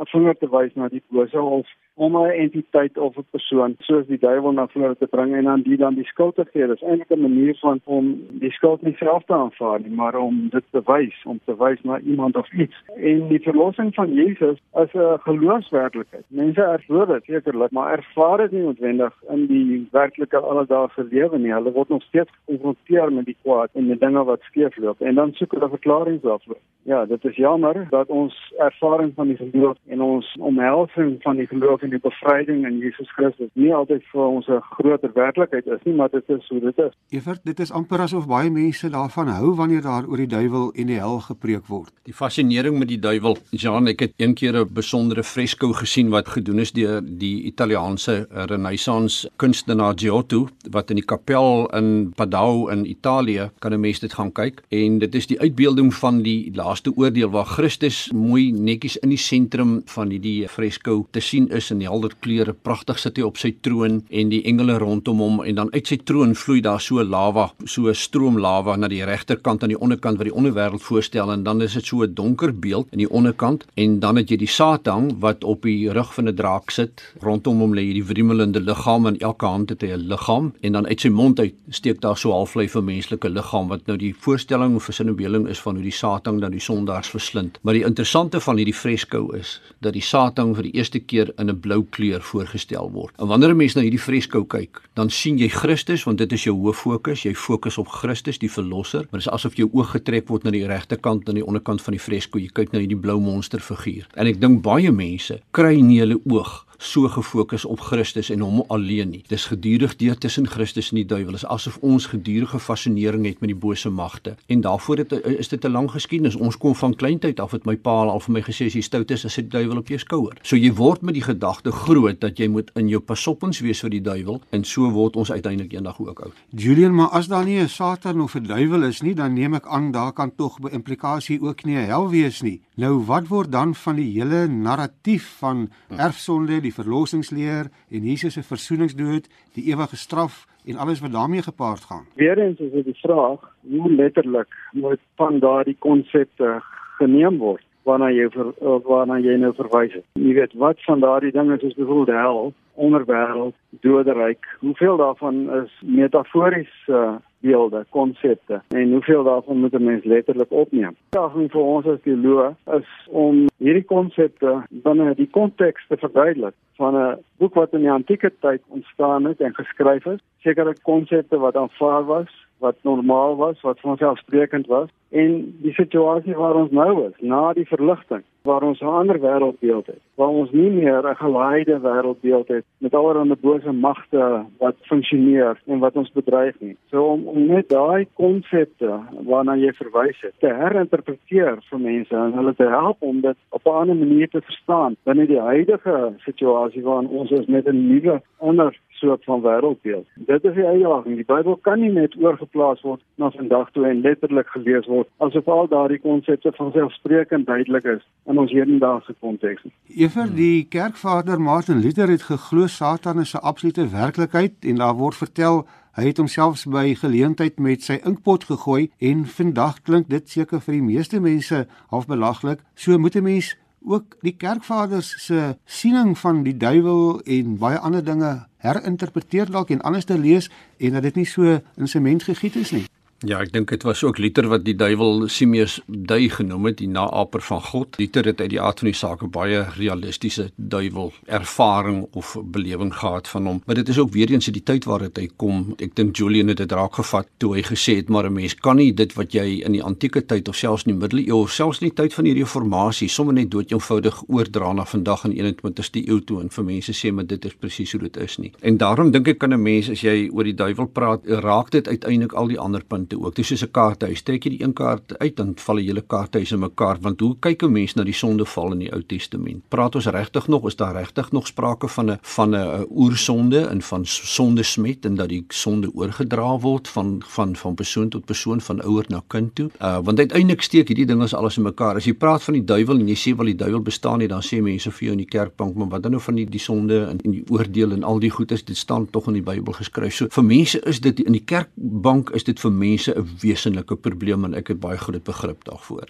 'n 0.00 0.10
vinger 0.12 0.36
te 0.38 0.48
wys 0.50 0.74
na 0.74 0.88
die 0.88 1.02
bose 1.08 1.40
of 1.40 1.66
om 1.94 2.16
'n 2.16 2.30
entiteit 2.30 2.98
of 2.98 3.16
'n 3.16 3.26
persoon 3.30 3.74
soos 3.78 4.06
die 4.06 4.18
duiwel 4.18 4.52
na 4.52 4.66
vore 4.66 4.96
te 4.96 5.06
bring 5.06 5.34
en 5.34 5.44
dan 5.44 5.62
die 5.62 5.76
dan 5.76 5.94
die 5.94 6.04
skuld 6.04 6.34
te 6.34 6.44
gee. 6.52 6.66
Dis 6.66 6.82
eintlik 6.82 7.10
'n 7.10 7.20
manier 7.20 7.56
van 7.60 7.80
om 7.84 8.26
die 8.30 8.50
skuld 8.50 8.82
nie 8.82 8.96
self 8.96 9.24
te 9.24 9.34
aanvaar 9.34 9.80
nie, 9.80 9.90
maar 9.90 10.16
om 10.16 10.48
dit 10.50 10.64
te 10.70 10.82
wys, 10.84 11.22
om 11.24 11.40
te 11.44 11.56
wys 11.56 11.82
na 11.82 11.98
iemand 11.98 12.36
of 12.36 12.52
iets. 12.52 12.82
En 12.96 13.28
die 13.28 13.40
verlossing 13.40 13.94
van 13.94 14.12
Jesus 14.12 14.58
is 14.74 14.92
'n 14.94 15.18
geloofswerklikheid. 15.18 16.24
Mense 16.28 16.62
ervaar 16.62 17.06
dit 17.06 17.24
sekerlik, 17.24 17.70
maar 17.70 17.92
ervaar 17.92 18.38
dit 18.38 18.50
nie 18.50 18.62
noodwendig 18.62 19.14
in 19.28 19.46
die 19.46 19.88
werklike 19.90 20.38
alledaagse 20.38 21.06
lewe 21.10 21.38
nie. 21.38 21.52
Hulle 21.52 21.72
word 21.72 21.88
nog 21.88 22.02
steeds 22.02 22.30
gekonfronteer 22.30 23.12
met 23.12 23.24
die 23.24 23.36
kwaad 23.42 23.68
en 23.72 23.86
met 23.86 24.00
dinge 24.00 24.24
wat 24.24 24.40
skeefloop 24.40 25.00
en 25.00 25.14
dan 25.14 25.32
soek 25.32 25.52
hulle 25.52 25.68
verklaringe 25.68 26.20
daarvoor. 26.20 26.58
Ja, 26.82 27.04
dit 27.04 27.24
is 27.24 27.36
jammer 27.36 27.86
dat 27.90 28.08
ons 28.08 28.52
ervaring 28.58 29.12
van 29.14 29.26
die 29.26 29.36
geloof 29.36 29.76
en 29.88 30.00
ons 30.00 30.36
omhelsing 30.40 31.22
van 31.22 31.36
die 31.36 31.46
geloof 31.46 31.82
en 31.84 31.92
die 31.92 32.00
bevryding 32.02 32.64
in 32.66 32.78
Jesus 32.82 33.10
Christus 33.16 33.50
nie 33.60 33.72
altyd 33.74 34.02
vir 34.12 34.24
ons 34.24 34.48
'n 34.48 34.60
groter 34.76 35.12
werklikheid 35.14 35.66
is 35.66 35.82
nie, 35.84 35.94
maar 35.94 36.10
dit 36.10 36.28
is 36.28 36.48
hoe 36.48 36.60
dit 36.60 36.78
is. 36.78 36.92
Evert, 37.10 37.40
dit 37.44 37.60
is 37.60 37.72
amper 37.72 38.00
asof 38.00 38.26
baie 38.26 38.50
mense 38.50 38.90
daarvan 38.90 39.28
hou 39.28 39.54
wanneer 39.54 39.82
daar 39.82 40.06
oor 40.08 40.16
die 40.16 40.26
duiwel 40.26 40.72
en 40.74 40.86
die 40.86 40.98
hel 40.98 41.20
gepreek 41.20 41.66
word. 41.66 41.92
Die 42.04 42.14
fascinering 42.14 42.78
met 42.78 42.88
die 42.88 42.98
duiwel, 42.98 43.36
Jean, 43.50 43.86
ek 43.86 44.00
het 44.00 44.12
eendag 44.16 44.52
'n 44.54 44.74
besondere 44.74 45.22
fresko 45.22 45.72
gesien 45.72 46.08
wat 46.10 46.28
gedoen 46.28 46.58
is 46.58 46.72
deur 46.72 47.00
die 47.02 47.42
Italiaanse 47.42 48.26
Renaissance 48.30 49.30
kunstenaar 49.36 49.94
Giotto 49.96 50.48
wat 50.70 50.90
in 50.90 50.96
die 50.96 51.04
kapel 51.04 51.68
in 51.76 52.12
Padua 52.16 52.72
in 52.72 52.86
Italië 52.86 53.50
kan 53.58 53.72
'n 53.72 53.80
mens 53.80 54.00
dit 54.00 54.12
gaan 54.12 54.32
kyk 54.32 54.62
en 54.68 54.98
dit 54.98 55.14
is 55.14 55.26
die 55.26 55.40
uitbeelding 55.40 55.94
van 55.94 56.22
die 56.22 56.50
laaste 56.54 56.92
oordeel 56.96 57.30
waar 57.30 57.46
Christus 57.46 58.10
mooi 58.12 58.52
netjies 58.52 58.96
in 58.96 59.08
die 59.08 59.18
sentrum 59.18 59.82
van 59.84 60.10
hierdie 60.10 60.48
fresko 60.48 61.06
te 61.10 61.20
sien 61.20 61.48
is 61.48 61.70
in 61.74 61.84
helder 61.86 62.14
kleure 62.24 62.54
pragtig 62.54 63.00
sit 63.02 63.18
hy 63.18 63.26
op 63.26 63.40
sy 63.40 63.52
troon 63.66 64.00
en 64.10 64.32
die 64.32 64.42
engele 64.50 64.78
rondom 64.82 65.22
hom 65.24 65.40
en 65.44 65.58
dan 65.60 65.72
uit 65.74 65.90
sy 65.90 65.98
troon 66.10 66.34
vloei 66.38 66.60
daar 66.64 66.80
so 66.80 67.02
lava 67.02 67.50
so 67.64 67.88
'n 67.88 67.94
stroom 67.94 68.38
lava 68.38 68.76
na 68.76 68.88
die 68.88 69.04
regterkant 69.04 69.62
en 69.62 69.74
die 69.74 69.80
onderkant 69.80 70.18
wat 70.18 70.28
die 70.30 70.38
onderwêreld 70.40 70.82
voorstel 70.82 71.32
en 71.32 71.44
dan 71.44 71.62
is 71.62 71.74
dit 71.74 71.84
so 71.84 72.02
'n 72.02 72.14
donker 72.14 72.52
beeld 72.52 72.86
in 72.92 72.98
die 72.98 73.10
onderkant 73.10 73.64
en 73.74 74.00
dan 74.00 74.16
het 74.16 74.30
jy 74.30 74.36
die 74.36 74.54
Satan 74.58 75.20
wat 75.20 75.44
op 75.44 75.62
die 75.62 75.90
rug 75.92 76.14
van 76.14 76.28
'n 76.28 76.34
draak 76.34 76.70
sit 76.70 77.02
rondom 77.20 77.60
hom 77.60 77.74
lê 77.74 77.82
hierdie 77.90 78.04
wriemelende 78.04 78.60
liggaam 78.60 79.06
en 79.06 79.18
elke 79.18 79.46
hand 79.46 79.68
het 79.70 79.82
hy 79.82 79.92
'n 79.92 80.08
liggaam 80.08 80.52
en 80.60 80.72
dan 80.72 80.86
uit 80.86 81.00
sy 81.00 81.08
mond 81.08 81.40
uit 81.40 81.54
steek 81.68 82.00
daar 82.00 82.16
so 82.16 82.30
halflyf 82.30 82.74
'n 82.76 82.84
menslike 82.84 83.28
liggaam 83.28 83.68
wat 83.68 83.86
nou 83.86 83.96
die 83.98 84.14
voorstelling 84.14 84.74
of 84.76 84.84
versinnebeelding 84.84 85.48
is 85.48 85.60
van 85.60 85.74
hoe 85.74 85.82
die 85.82 85.92
Satan 85.92 86.40
dan 86.40 86.50
die 86.50 86.60
sondaars 86.60 87.08
verslind. 87.08 87.58
Maar 87.62 87.74
die 87.74 87.84
interessante 87.84 88.40
van 88.40 88.56
hierdie 88.56 88.74
fresko 88.74 89.30
is 89.36 89.60
dat 89.80 89.92
die 89.92 90.02
Satan 90.02 90.54
vir 90.54 90.68
die 90.68 90.74
eerste 90.78 91.00
keer 91.00 91.32
in 91.38 91.50
'n 91.50 91.60
blou 91.64 91.80
kleur 91.96 92.22
voorgestel 92.22 92.90
word. 92.92 93.14
En 93.18 93.26
wanneer 93.30 93.54
'n 93.54 93.56
mens 93.56 93.74
na 93.74 93.82
hierdie 93.82 94.00
fresko 94.00 94.44
kyk, 94.44 94.82
dan 94.94 95.10
sien 95.10 95.38
jy 95.38 95.48
Christus 95.48 96.04
want 96.04 96.18
dit 96.18 96.32
is 96.32 96.44
jou 96.44 96.56
hoof 96.56 96.76
fokus. 96.76 97.22
Jy 97.22 97.34
fokus 97.34 97.78
op 97.78 97.88
Christus, 97.88 98.38
die 98.38 98.50
verlosser, 98.50 99.06
maar 99.10 99.20
dit 99.20 99.26
is 99.26 99.32
asof 99.32 99.56
jou 99.56 99.68
oog 99.72 99.90
getrek 99.90 100.28
word 100.28 100.44
na 100.44 100.50
die 100.50 100.66
regterkant 100.66 101.28
en 101.28 101.34
die 101.34 101.46
onderkant 101.46 101.82
van 101.82 101.92
die 101.92 102.00
fresko. 102.00 102.38
Jy 102.38 102.50
kyk 102.52 102.72
na 102.72 102.78
hierdie 102.78 103.00
blou 103.00 103.20
monsterfiguur. 103.20 104.06
En 104.14 104.26
ek 104.26 104.40
dink 104.40 104.62
baie 104.62 104.92
mense 104.92 105.40
kry 105.50 105.80
nie 105.80 106.00
hulle 106.00 106.20
oog 106.24 106.63
so 106.78 107.08
gefokus 107.08 107.64
op 107.64 107.80
Christus 107.80 108.30
en 108.30 108.40
hom 108.40 108.64
alleen 108.68 109.10
nie. 109.10 109.22
Dis 109.28 109.46
gedurig 109.46 109.96
deur 109.96 110.18
tussen 110.18 110.48
Christus 110.48 110.90
en 110.90 110.96
die 110.96 111.06
duiwel. 111.06 111.32
Dit 111.32 111.42
is 111.42 111.48
asof 111.48 111.78
ons 111.80 112.06
gedurende 112.06 112.58
fascinering 112.58 113.26
het 113.26 113.40
met 113.40 113.48
die 113.48 113.58
bose 113.58 113.90
magte. 113.90 114.36
En 114.46 114.60
daarvoor 114.60 114.96
het, 114.96 115.12
is 115.12 115.48
dit 115.48 115.64
'n 115.64 115.70
lang 115.70 115.90
geskiedenis. 115.90 116.34
Ons 116.34 116.56
kom 116.56 116.74
van 116.74 116.94
kleintyd 116.94 117.40
af 117.40 117.50
het 117.50 117.64
my 117.64 117.76
pa 117.76 117.90
al 117.90 118.20
vir 118.20 118.32
my 118.32 118.42
gesê 118.42 118.66
as 118.66 118.74
jy 118.74 118.80
stout 118.80 119.10
is, 119.10 119.24
is 119.24 119.34
die 119.34 119.48
duiwel 119.48 119.76
op 119.76 119.88
jou 119.88 119.98
skouer. 119.98 120.36
So 120.42 120.56
jy 120.56 120.72
word 120.72 121.02
met 121.02 121.14
die 121.14 121.22
gedagte 121.22 121.72
groot 121.72 122.20
dat 122.20 122.38
jy 122.38 122.48
moet 122.48 122.70
in 122.74 122.88
jou 122.88 123.00
pasoppens 123.00 123.60
wees 123.60 123.80
vir 123.80 123.90
die 123.90 124.00
duiwel 124.00 124.40
en 124.50 124.64
so 124.64 124.90
word 124.90 125.16
ons 125.16 125.32
uiteindelik 125.32 125.72
eendag 125.72 126.00
ook 126.00 126.20
oud. 126.20 126.32
Julian, 126.50 126.94
maar 126.94 127.08
as 127.08 127.28
daar 127.28 127.44
nie 127.44 127.60
'n 127.60 127.68
Satan 127.68 128.20
of 128.20 128.34
'n 128.34 128.46
duiwel 128.46 128.82
is 128.82 129.00
nie, 129.02 129.14
dan 129.14 129.34
neem 129.34 129.54
ek 129.54 129.66
aan 129.66 129.92
daar 129.92 130.12
kan 130.12 130.32
tog 130.36 130.60
by 130.60 130.68
implikasie 130.68 131.40
ook 131.42 131.64
nie 131.64 131.76
'n 131.76 131.86
hel 131.86 132.10
wees 132.10 132.42
nie. 132.42 132.60
Nou 132.74 133.04
wat 133.06 133.28
word 133.30 133.52
dan 133.54 133.70
van 133.78 133.94
die 134.00 134.08
hele 134.16 134.48
narratief 134.50 135.26
van 135.38 135.68
erfsonde, 135.94 136.56
die 136.58 136.74
verlossingsleer 136.74 137.68
en 137.70 138.08
Jesus 138.08 138.34
se 138.34 138.42
versoeningsdood, 138.42 139.28
die 139.54 139.68
ewige 139.70 139.94
straf 139.96 140.40
en 140.66 140.80
alles 140.82 140.98
wat 141.04 141.12
daarmee 141.14 141.44
gepaard 141.46 141.84
gaan. 141.86 142.08
Weerens 142.18 142.58
is 142.58 142.72
dit 142.72 142.88
die 142.90 142.96
vraag 142.98 143.44
hoe 143.70 143.92
letterlik 143.92 144.50
moet 144.72 144.98
van 145.14 145.38
daardie 145.38 145.76
konsepte 145.78 146.56
geneem 146.98 147.38
word 147.38 147.62
waarna 147.84 148.08
jy 148.10 148.26
ver, 148.34 148.50
waarna 148.88 149.20
jy 149.22 149.36
nou 149.38 149.52
verwys 149.54 149.92
het. 149.94 150.06
Jy 150.18 150.34
weet 150.40 150.58
wat 150.58 150.82
van 150.88 151.04
daardie 151.04 151.32
dinge 151.32 151.58
soos 151.60 151.76
byvoorbeeld 151.78 152.18
hel, 152.18 152.52
onderwêreld, 152.74 153.54
doderyk, 153.86 154.48
hoeveel 154.64 154.96
daarvan 154.96 155.44
is 155.60 155.74
metafories 155.84 156.72
uh, 156.88 157.20
beelde, 157.44 157.84
konsepte 157.90 158.60
en 158.68 158.92
hoeveel 158.92 159.22
daarvan 159.24 159.60
moet 159.60 159.74
'n 159.74 159.84
mens 159.84 160.04
letterlik 160.04 160.50
opneem. 160.50 160.94
Daarom 161.10 161.50
vir 161.50 161.60
ons 161.60 161.86
as 161.86 162.00
teoloë 162.06 162.54
is 162.78 162.88
om 163.08 163.46
hierdie 163.58 163.88
konsepte 163.94 164.52
binne 164.68 165.14
die 165.14 165.30
konteks 165.30 165.86
te 165.88 165.96
verduidelik 165.96 166.56
van 166.76 166.96
'n 166.96 167.18
boek 167.38 167.54
wat 167.54 167.72
in 167.72 167.80
die 167.80 167.96
antieke 168.00 168.32
tyd 168.40 168.62
ontstaan 168.68 169.24
het 169.24 169.40
en 169.40 169.54
geskryf 169.54 170.06
is, 170.06 170.20
sekere 170.38 170.74
konsepte 170.82 171.38
wat 171.38 171.56
aanvaar 171.56 172.04
was, 172.04 172.30
wat 172.58 172.76
normaal 172.82 173.36
was, 173.36 173.60
wat 173.60 173.80
vanselfsprekend 173.80 174.66
was 174.66 174.88
en 175.10 175.54
die 175.62 175.72
situasie 175.72 176.34
waar 176.34 176.54
ons 176.54 176.70
nou 176.70 177.06
is 177.06 177.16
na 177.20 177.52
die 177.52 177.66
verligting 177.66 178.22
waar 178.44 178.62
ons 178.62 178.80
'n 178.80 178.84
ander 179.00 179.20
wêreldbeeld 179.20 179.86
het 179.86 180.02
waar 180.14 180.28
ons 180.28 180.50
nie 180.50 180.70
meer 180.70 181.02
'n 181.08 181.16
gelaaide 181.16 181.80
wêreldbeeld 181.80 182.48
het 182.48 182.64
met 182.78 182.94
allerlei 182.94 183.34
bose 183.40 183.72
magte 183.72 184.44
wat 184.58 184.76
funksioneer 184.80 185.60
en 185.66 185.78
wat 185.78 185.96
ons 185.96 186.12
bedreig 186.12 186.60
nie 186.60 186.76
so 186.90 187.04
om, 187.04 187.26
om 187.26 187.46
net 187.46 187.68
daai 187.68 188.06
konsepte 188.14 189.00
waarna 189.30 189.54
jy 189.56 189.72
verwys 189.72 190.20
het 190.20 190.34
te 190.38 190.52
herinterpreteer 190.60 191.56
vir 191.70 191.80
mense 191.80 192.16
en 192.16 192.32
hulle 192.32 192.54
te 192.54 192.68
help 192.68 192.96
om 193.02 193.20
dit 193.20 193.36
op 193.48 193.64
'n 193.64 193.78
ander 193.80 193.96
manier 193.96 194.28
te 194.28 194.40
verstaan 194.40 194.96
binne 195.04 195.26
die 195.26 195.40
huidige 195.40 196.12
situasie 196.18 196.82
waarin 196.82 197.08
ons 197.08 197.30
is 197.30 197.46
met 197.46 197.66
'n 197.66 197.88
nuwe 197.88 198.22
ander 198.38 198.78
soort 199.04 199.24
van 199.24 199.40
wêreldbeeld. 199.40 200.06
Dit 200.14 200.44
is 200.44 200.54
die 200.54 200.64
uitdaging. 200.64 201.14
Die 201.16 201.24
Bybel 201.24 201.56
kan 201.56 201.80
nie 201.80 201.92
net 201.92 202.16
oorgeplaas 202.20 202.80
word 202.80 203.00
na 203.14 203.30
vandag 203.30 203.70
toe 203.70 203.86
en 203.86 204.00
letterlik 204.00 204.46
gelees 204.46 204.86
word 204.86 205.08
asof 205.26 205.48
al 205.48 205.68
daardie 205.68 206.00
konsepte 206.00 206.52
van 206.52 206.72
selfsprekend 206.72 207.46
duidelik 207.46 207.84
is 207.84 208.04
in 208.34 208.40
ons 208.42 208.52
hedendaagse 208.52 209.14
konteks. 209.22 209.62
Ewer 209.94 210.28
die 210.34 210.66
kerkvader 210.70 211.40
Martin 211.40 211.80
Luther 211.84 212.10
het 212.10 212.26
geglo 212.26 212.66
Satan 212.66 213.20
is 213.22 213.34
'n 213.34 213.46
absolute 213.50 213.88
werklikheid 213.88 214.54
en 214.60 214.76
daar 214.82 214.94
word 214.94 215.14
vertel 215.14 215.66
hy 215.94 216.04
het 216.06 216.18
homself 216.18 216.64
by 216.66 216.94
geleentheid 216.94 217.58
met 217.58 217.82
sy 217.82 218.00
inkpot 218.02 218.44
gegooi 218.44 218.90
en 218.98 219.26
vandag 219.26 219.82
klink 219.82 220.08
dit 220.08 220.30
seker 220.30 220.60
vir 220.60 220.74
die 220.74 220.82
meeste 220.82 221.20
mense 221.20 221.66
half 221.88 222.06
belaglik. 222.06 222.58
So 222.74 222.98
moet 222.98 223.16
'n 223.16 223.22
mens 223.22 223.56
ook 223.84 224.16
die 224.20 224.36
kerkvaders 224.36 225.14
se 225.26 225.56
siening 225.64 226.18
van 226.18 226.42
die 226.42 226.56
duiwel 226.56 227.20
en 227.20 227.58
baie 227.58 227.78
ander 227.78 228.04
dinge 228.04 228.46
herinterpreteer 228.56 229.50
dalk 229.50 229.70
en 229.70 229.80
anders 229.80 230.04
te 230.04 230.18
lees 230.18 230.50
en 230.78 230.92
dat 230.92 231.02
dit 231.02 231.14
nie 231.14 231.26
so 231.26 231.60
in 231.76 231.88
sement 231.88 232.22
gegiet 232.22 232.56
is 232.56 232.70
nie. 232.70 232.84
Ja, 233.22 233.38
ek 233.40 233.52
dink 233.54 233.70
dit 233.72 233.84
was 233.86 234.02
ook 234.04 234.18
Luther 234.18 234.48
wat 234.52 234.64
die 234.66 234.74
duiwel 234.76 235.28
Simeus 235.32 235.78
dui 235.86 236.28
genoem 236.28 236.66
het, 236.68 236.78
die 236.78 236.90
naaper 236.90 237.40
van 237.40 237.62
God. 237.62 237.96
Luther 237.98 238.26
het 238.28 238.40
uit 238.40 238.50
die 238.52 238.60
aard 238.60 238.82
van 238.82 238.88
die 238.90 238.98
saak 238.98 239.22
'n 239.22 239.30
baie 239.30 239.64
realistiese 239.78 240.50
duiwel 240.56 241.12
ervaring 241.26 242.06
of 242.12 242.36
belewing 242.42 242.92
gehad 242.94 243.28
van 243.28 243.46
hom. 243.46 243.62
Maar 243.66 243.74
dit 243.74 243.88
is 243.88 243.98
ook 243.98 244.12
weer 244.12 244.30
eens 244.30 244.46
in 244.46 244.52
die 244.52 244.62
tyd 244.62 244.84
waar 244.84 244.98
dit 244.98 245.16
hy 245.16 245.28
kom. 245.36 245.74
Ek 245.78 245.94
dink 245.94 246.16
Julian 246.16 246.48
het 246.48 246.56
dit 246.56 246.72
raak 246.72 246.94
gevat 246.94 247.26
toe 247.38 247.54
hy 247.54 247.62
gesê 247.62 247.96
het 247.96 248.08
maar 248.08 248.26
'n 248.26 248.32
mens 248.32 248.54
kan 248.54 248.76
nie 248.76 248.92
dit 248.94 249.12
wat 249.14 249.32
jy 249.32 249.62
in 249.64 249.72
die 249.72 249.82
antieke 249.82 250.26
tyd 250.26 250.48
of 250.48 250.56
selfs 250.56 250.84
in 250.84 250.92
die 250.92 251.00
middeleeue 251.00 251.34
of 251.34 251.50
selfs 251.50 251.80
in 251.80 251.88
die 251.88 251.96
tyd 252.02 252.14
van 252.14 252.24
die 252.24 252.34
reformatie 252.34 253.08
sommer 253.08 253.34
net 253.34 253.50
dood 253.50 253.72
eenvoudig 253.72 254.22
oordra 254.28 254.72
na 254.72 254.84
vandag 254.84 255.24
in 255.24 255.30
die 255.30 255.42
21ste 255.42 256.08
eeu 256.08 256.20
toe 256.20 256.40
en 256.40 256.50
vir 256.50 256.64
mense 256.64 256.92
sê 256.92 257.12
maar 257.12 257.26
dit 257.26 257.44
is 257.44 257.54
presies 257.54 257.92
hoe 257.92 258.00
dit 258.00 258.16
is 258.16 258.38
nie. 258.38 258.52
En 258.60 258.76
daarom 258.76 259.10
dink 259.10 259.28
ek 259.28 259.38
kan 259.38 259.52
'n 259.52 259.62
mens 259.62 259.90
as 259.90 260.00
jy 260.00 260.28
oor 260.32 260.44
die 260.44 260.54
duiwel 260.54 260.86
praat, 260.86 261.20
raak 261.26 261.70
dit 261.70 261.88
uiteindelik 261.88 262.32
al 262.32 262.48
die 262.48 262.58
ander 262.58 262.84
punte 262.84 263.03
kaarte 263.04 263.26
ook. 263.26 263.34
Dis 263.34 263.46
soos 263.46 263.62
'n 263.62 263.70
kaarthuis. 263.70 264.22
Trek 264.22 264.44
jy 264.44 264.50
die 264.50 264.62
een 264.62 264.72
kaart 264.72 265.18
uit 265.18 265.36
dan 265.36 265.52
val 265.56 265.76
die 265.76 265.86
hele 265.86 266.02
kaarthuis 266.02 266.52
in 266.52 266.58
mekaar 266.58 266.98
want 267.00 267.20
hoe 267.20 267.36
kyk 267.40 267.62
'n 267.62 267.72
mens 267.72 267.94
na 267.94 268.04
die 268.04 268.12
sondeval 268.12 268.72
in 268.72 268.78
die 268.78 268.92
Ou 268.92 269.02
Testament? 269.02 269.62
Praat 269.68 269.94
ons 269.94 270.06
regtig 270.06 270.48
nog 270.48 270.66
is 270.66 270.76
daar 270.76 270.94
regtig 270.94 271.32
nog 271.32 271.46
sprake 271.46 271.88
van 271.88 272.10
'n 272.10 272.18
van 272.22 272.54
'n 272.54 272.86
oersonde 272.90 273.68
en 273.68 273.82
van 273.82 274.06
sondesmet 274.06 275.04
en 275.04 275.14
dat 275.14 275.28
die 275.28 275.44
sonde 275.48 275.90
oorgedra 275.94 276.58
word 276.58 276.88
van 276.88 277.22
van 277.26 277.56
van 277.56 277.74
persoon 277.74 278.08
tot 278.08 278.24
persoon 278.24 278.60
van 278.60 278.82
ouer 278.82 279.04
na 279.08 279.22
kind 279.26 279.54
toe? 279.54 279.70
Uh 279.80 279.98
want 280.02 280.18
uiteindelik 280.18 280.62
steek 280.62 280.88
hierdie 280.88 281.06
dinge 281.06 281.36
alles 281.36 281.56
in 281.56 281.62
mekaar. 281.62 281.96
As 281.96 282.04
jy 282.04 282.14
praat 282.14 282.42
van 282.42 282.54
die 282.54 282.64
duiwel 282.64 282.98
en 282.98 283.08
jy 283.08 283.14
sê 283.16 283.36
wel 283.36 283.46
die 283.46 283.56
duiwel 283.56 283.80
bestaan 283.80 284.18
nie, 284.18 284.28
dan 284.28 284.42
sê 284.42 284.60
mense 284.62 284.90
vir 284.90 285.00
jou 285.00 285.12
in 285.12 285.18
die 285.18 285.38
kerkbank, 285.38 285.74
maar 285.74 285.88
wat 285.88 286.02
dan 286.02 286.10
nou 286.10 286.22
van 286.22 286.34
die 286.34 286.46
die 286.46 286.60
sonde 286.60 287.04
en, 287.04 287.18
en 287.24 287.30
die 287.30 287.44
oordeel 287.48 287.92
en 287.92 288.02
al 288.02 288.18
die 288.18 288.30
goedes, 288.30 288.64
dit 288.64 288.76
staan 288.76 289.10
tog 289.10 289.26
in 289.26 289.32
die 289.32 289.42
Bybel 289.42 289.72
geskryf. 289.72 290.14
So 290.14 290.26
vir 290.30 290.44
mense 290.44 290.80
is 290.80 291.00
dit 291.00 291.20
in 291.20 291.32
die 291.32 291.44
kerkbank 291.44 292.30
is 292.30 292.44
dit 292.44 292.60
vir 292.60 292.70
mense 292.70 292.93
mense 292.94 293.14
'n 293.14 293.28
wesenlike 293.40 293.96
probleem 293.96 294.44
en 294.44 294.54
ek 294.54 294.68
het 294.68 294.80
baie 294.80 294.98
groot 294.98 295.24
begrip 295.24 295.64
daarvoor. 295.64 296.08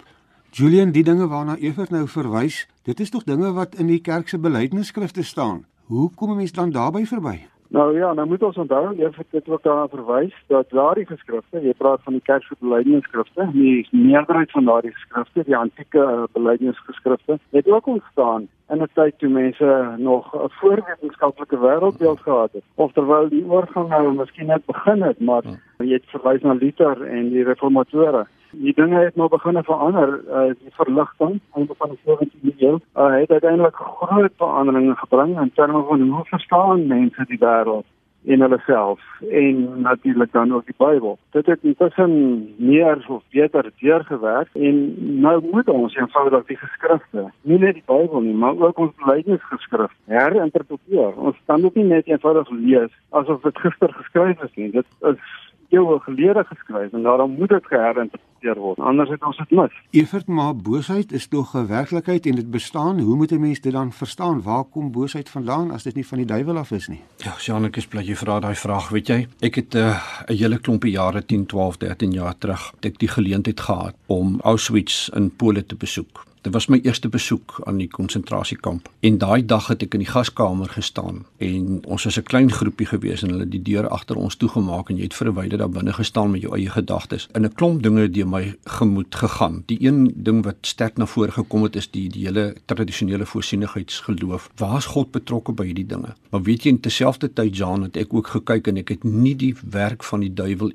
Julian, 0.51 0.91
die 0.91 1.03
dinge 1.03 1.27
waarna 1.27 1.57
Evert 1.57 1.89
nou 1.89 2.07
verwys, 2.07 2.67
dit 2.83 2.99
is 2.99 3.09
tog 3.09 3.23
dinge 3.23 3.51
wat 3.53 3.75
in 3.75 3.87
die 3.87 3.99
kerk 3.99 4.29
se 4.29 4.37
belydenisskrifte 4.37 5.23
staan. 5.23 5.65
Hoe 5.85 6.11
kom 6.15 6.31
'n 6.31 6.35
mens 6.35 6.51
dan 6.51 6.71
daarby 6.71 7.05
verby? 7.05 7.47
Nou 7.69 7.97
ja, 7.97 8.13
nou 8.13 8.27
moet 8.27 8.43
ons 8.43 8.57
onthou, 8.57 8.95
jy 8.95 9.09
het 9.15 9.31
dit 9.31 9.47
ook 9.49 9.63
daarna 9.63 9.87
verwys 9.87 10.33
dat 10.47 10.69
daardie 10.69 11.05
geskrifte, 11.05 11.61
jy 11.61 11.73
praat 11.77 12.03
van 12.03 12.13
die 12.13 12.39
belydenisskrifte, 12.59 13.47
die 13.53 13.87
meerderheid 13.91 14.51
van 14.51 14.65
daardie 14.65 14.93
geskrifte, 14.93 15.43
die 15.43 15.57
antieke 15.57 15.99
uh, 15.99 16.23
belydenisskrifte, 16.33 17.39
het 17.51 17.67
ook 17.67 17.87
ontstaan 17.87 18.47
in 18.69 18.81
'n 18.81 18.89
tyd 18.93 19.17
toe 19.17 19.29
mense 19.29 19.93
nog 19.97 20.35
'n 20.35 20.49
voorwetenskaplike 20.49 21.57
wêreldbeeld 21.57 22.19
gehad 22.19 22.51
het 22.51 22.63
of 22.75 22.91
terwyl 22.91 23.29
die 23.29 23.45
oorgang 23.45 23.89
nou 23.89 24.13
miskien 24.13 24.45
net 24.45 24.65
begin 24.65 25.01
het 25.01 25.19
maar 25.19 25.43
ja. 25.43 25.85
jy 25.85 25.93
het 25.93 26.05
verwys 26.05 26.41
na 26.41 26.53
Luther 26.53 27.01
en 27.01 27.29
die 27.29 27.43
reformatore 27.43 28.25
die 28.61 28.73
dinge 28.73 29.03
het 29.03 29.15
nou 29.15 29.29
begin 29.29 29.63
verander 29.63 30.19
uh, 30.27 30.53
die 30.61 30.73
verligting 30.77 31.39
einde 31.53 31.73
van 31.77 31.89
die 31.89 31.99
17de 32.05 32.53
eeu 32.57 32.77
uh, 32.77 33.11
het 33.19 33.31
uiteindelik 33.31 33.75
groot 33.75 34.31
veranderinge 34.37 34.95
gebring 34.95 35.39
in 35.41 35.51
terme 35.53 35.83
van 35.83 36.09
hoe 36.09 36.25
verstaan 36.25 36.87
mense 36.87 37.25
die 37.27 37.39
wêreld 37.39 37.85
in 38.25 38.41
hulle 38.41 38.59
self 38.65 38.99
en 39.29 39.81
natuurlik 39.81 40.31
dan 40.31 40.53
ook 40.53 40.65
die 40.65 40.75
Bybel. 40.77 41.17
Dit 41.31 41.45
het 41.45 41.59
intussen 41.61 42.13
meer 42.57 43.05
of 43.07 43.23
beter 43.29 43.71
deurgewerk 43.79 44.49
en 44.53 44.77
nou 45.21 45.35
moet 45.51 45.69
ons 45.69 45.95
eenvoudig 45.95 46.45
die 46.45 46.57
geskrifte, 46.57 47.29
nie 47.41 47.59
net 47.59 47.73
die 47.73 47.85
Bybel 47.85 48.21
nie, 48.21 48.33
maar 48.33 48.57
ook 48.57 48.77
ons 48.77 48.95
belydenisgeskrif 49.03 49.93
herinterpreteer. 50.05 51.13
Ons 51.15 51.37
kan 51.45 51.61
dit 51.61 51.75
nie 51.75 51.87
net 51.93 52.07
eenvoudig 52.07 52.49
lees 52.49 52.93
asof 53.09 53.41
dit 53.41 53.59
gister 53.65 53.93
geskryf 53.93 54.41
is 54.41 54.55
nie. 54.55 54.71
Dit 54.71 54.85
is 55.11 55.21
eeue 55.69 55.99
gelede 55.99 56.43
geskryf 56.43 56.91
en 56.91 57.03
daarom 57.03 57.31
moet 57.31 57.49
dit 57.49 57.65
geherinterpreteer 57.65 58.59
word. 58.59 58.79
Anders 58.79 59.09
het 59.09 59.23
ons 59.23 59.37
dit 59.37 59.51
mis. 59.51 59.71
Evert, 59.91 60.27
maar 60.27 60.55
boosheid 60.55 61.11
is 61.11 61.27
tog 61.27 61.53
'n 61.55 61.67
werklikheid 61.67 62.25
en 62.25 62.35
dit 62.35 62.51
bestaan. 62.51 62.99
Hoe 62.99 63.15
moet 63.15 63.31
'n 63.31 63.39
mens 63.39 63.61
dit 63.61 63.71
dan 63.71 63.91
verstaan? 63.91 64.41
Waar 64.41 64.63
kom 64.63 64.91
boosheid 64.91 65.29
vandaan 65.29 65.71
as 65.71 65.83
dit 65.83 65.95
nie 65.95 66.07
van 66.07 66.17
die 66.17 66.27
duiwel 66.27 66.57
af 66.57 66.71
is 66.71 66.87
nie? 66.87 67.01
Ja, 67.17 67.33
Janek, 67.37 67.77
ek 67.77 67.89
bly 67.89 68.01
jy 68.01 68.15
vra 68.15 68.39
daai 68.39 68.55
vraag, 68.55 68.89
weet 68.89 69.07
jy? 69.07 69.27
Ek 69.39 69.55
het 69.55 69.73
'n 69.73 69.77
uh, 69.77 69.99
hele 70.25 70.59
klompie 70.59 70.91
jare 70.91 71.25
10, 71.25 71.45
12, 71.45 71.77
13 71.77 72.11
jaar 72.11 72.37
terug, 72.37 72.71
het 72.75 72.85
ek 72.85 72.99
die 72.99 73.07
geleentheid 73.09 73.59
gehad 73.59 73.95
om 74.07 74.39
Auschwitz 74.41 75.09
in 75.09 75.35
Pole 75.35 75.65
te 75.65 75.75
besoek. 75.75 76.25
Dit 76.45 76.53
was 76.53 76.67
my 76.67 76.77
eerste 76.83 77.09
besoek 77.09 77.61
aan 77.63 77.79
die 77.81 77.87
konsentrasiekamp 77.89 78.89
en 78.99 79.15
daai 79.17 79.45
dag 79.49 79.65
het 79.71 79.81
ek 79.81 79.95
in 79.97 80.03
die 80.03 80.09
gaskamer 80.11 80.69
gestaan 80.69 81.23
en 81.41 81.79
ons 81.89 82.03
was 82.05 82.17
'n 82.19 82.23
klein 82.23 82.51
groepie 82.51 82.85
gewees 82.85 83.23
en 83.23 83.31
hulle 83.33 83.47
die 83.49 83.61
deur 83.61 83.87
agter 83.89 84.15
ons 84.15 84.35
toegemaak 84.35 84.89
en 84.89 84.97
jy 84.97 85.03
het 85.09 85.17
verwyder 85.17 85.57
daar 85.57 85.69
binne 85.69 85.93
gestaan 85.93 86.31
met 86.31 86.41
jou 86.41 86.53
eie 86.53 86.69
gedagtes. 86.69 87.27
In 87.33 87.45
'n 87.45 87.53
klomp 87.53 87.81
dinge 87.83 88.01
het 88.01 88.13
deur 88.13 88.27
my 88.27 88.55
gemoed 88.63 89.15
gegaan. 89.15 89.63
Die 89.65 89.77
een 89.81 90.13
ding 90.15 90.43
wat 90.43 90.55
sterk 90.61 90.97
na 90.97 91.05
vore 91.05 91.31
gekom 91.31 91.63
het 91.63 91.75
is 91.75 91.91
die 91.91 92.09
die 92.09 92.25
hele 92.25 92.55
tradisionele 92.65 93.25
voorsienigheidsgeloof. 93.25 94.49
Waar's 94.55 94.85
God 94.85 95.11
betrokke 95.11 95.51
by 95.51 95.65
hierdie 95.65 95.87
dinge? 95.87 96.13
Maar 96.29 96.43
weet 96.43 96.63
jy 96.63 96.69
in 96.69 96.79
terselfdertyd 96.79 97.57
Jean 97.57 97.81
het 97.81 97.97
ek 97.97 98.13
ook 98.13 98.27
gekyk 98.27 98.67
en 98.67 98.77
ek 98.77 98.89
het 98.89 99.03
nie 99.03 99.35
die 99.35 99.55
werk 99.69 100.03
van 100.03 100.19
die 100.19 100.33
duiwel 100.33 100.71